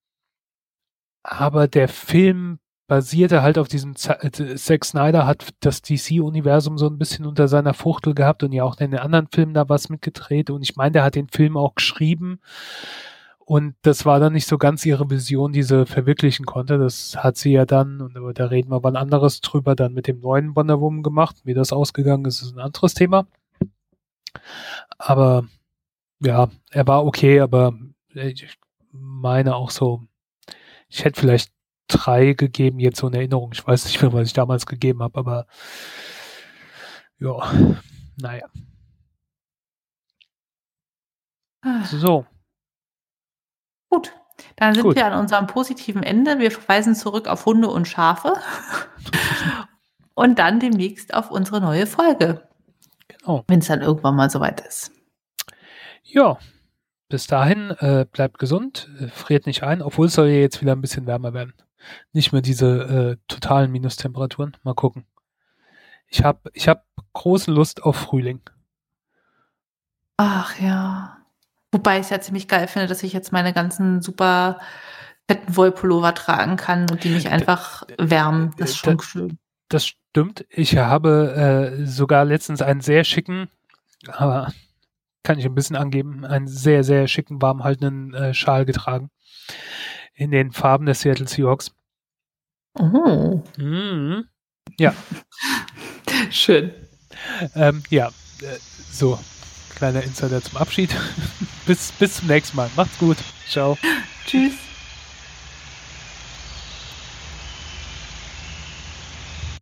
[1.22, 6.98] aber der Film basierte halt auf diesem äh, Zack Snyder hat das DC-Universum so ein
[6.98, 10.50] bisschen unter seiner Fuchtel gehabt und ja auch in den anderen Filmen da was mitgedreht
[10.50, 12.40] und ich meine, der hat den Film auch geschrieben
[13.49, 16.78] und das war dann nicht so ganz ihre Vision, die sie verwirklichen konnte.
[16.78, 20.18] Das hat sie ja dann, und da reden wir mal anderes drüber, dann mit dem
[20.20, 21.36] neuen Wonder Woman gemacht.
[21.44, 23.28] Wie das ausgegangen ist, ist ein anderes Thema.
[24.99, 25.47] Aber
[26.20, 27.72] ja, er war okay, aber
[28.14, 28.59] ich
[28.90, 30.03] meine auch so,
[30.88, 31.53] ich hätte vielleicht
[31.86, 33.53] drei gegeben, jetzt so in Erinnerung.
[33.53, 35.47] Ich weiß nicht mehr, was ich damals gegeben habe, aber
[37.20, 37.36] ja,
[38.20, 38.49] naja.
[41.62, 41.84] Ah.
[41.84, 42.26] So.
[43.89, 44.12] Gut,
[44.57, 44.97] dann sind Gut.
[44.97, 46.39] wir an unserem positiven Ende.
[46.39, 48.34] Wir verweisen zurück auf Hunde und Schafe
[50.14, 52.49] und dann demnächst auf unsere neue Folge.
[53.09, 53.45] Genau.
[53.49, 54.93] Wenn es dann irgendwann mal soweit ist.
[56.03, 56.39] Ja,
[57.09, 60.72] bis dahin äh, bleibt gesund, äh, friert nicht ein, obwohl es soll ja jetzt wieder
[60.72, 61.55] ein bisschen wärmer werden.
[62.12, 64.57] Nicht mehr diese äh, totalen Minustemperaturen.
[64.64, 65.07] Mal gucken.
[66.09, 68.41] Ich habe ich hab große Lust auf Frühling.
[70.16, 71.15] Ach ja.
[71.72, 74.58] Wobei ich es ja ziemlich geil finde, dass ich jetzt meine ganzen super
[75.28, 78.52] fetten Wollpullover tragen kann und die mich einfach wärmen.
[78.56, 79.38] Das ist schon das, schön.
[79.68, 80.46] Das stimmt.
[80.48, 83.48] Ich habe äh, sogar letztens einen sehr schicken,
[84.06, 84.52] aber
[85.22, 89.10] kann ich ein bisschen angeben, einen sehr, sehr schicken, warmhaltenden äh, Schal getragen.
[90.14, 91.72] In den Farben der Seattle Seahawks.
[92.78, 93.42] Oh.
[93.58, 94.24] Mhm.
[94.78, 94.94] Ja.
[96.30, 96.72] Schön.
[97.54, 98.08] Ähm, ja,
[98.40, 98.56] äh,
[98.90, 99.18] so,
[99.74, 100.94] kleiner Insider zum Abschied.
[101.66, 102.70] Bis, bis zum nächsten Mal.
[102.76, 103.18] Macht's gut.
[103.48, 103.76] Ciao.
[104.26, 104.54] Tschüss.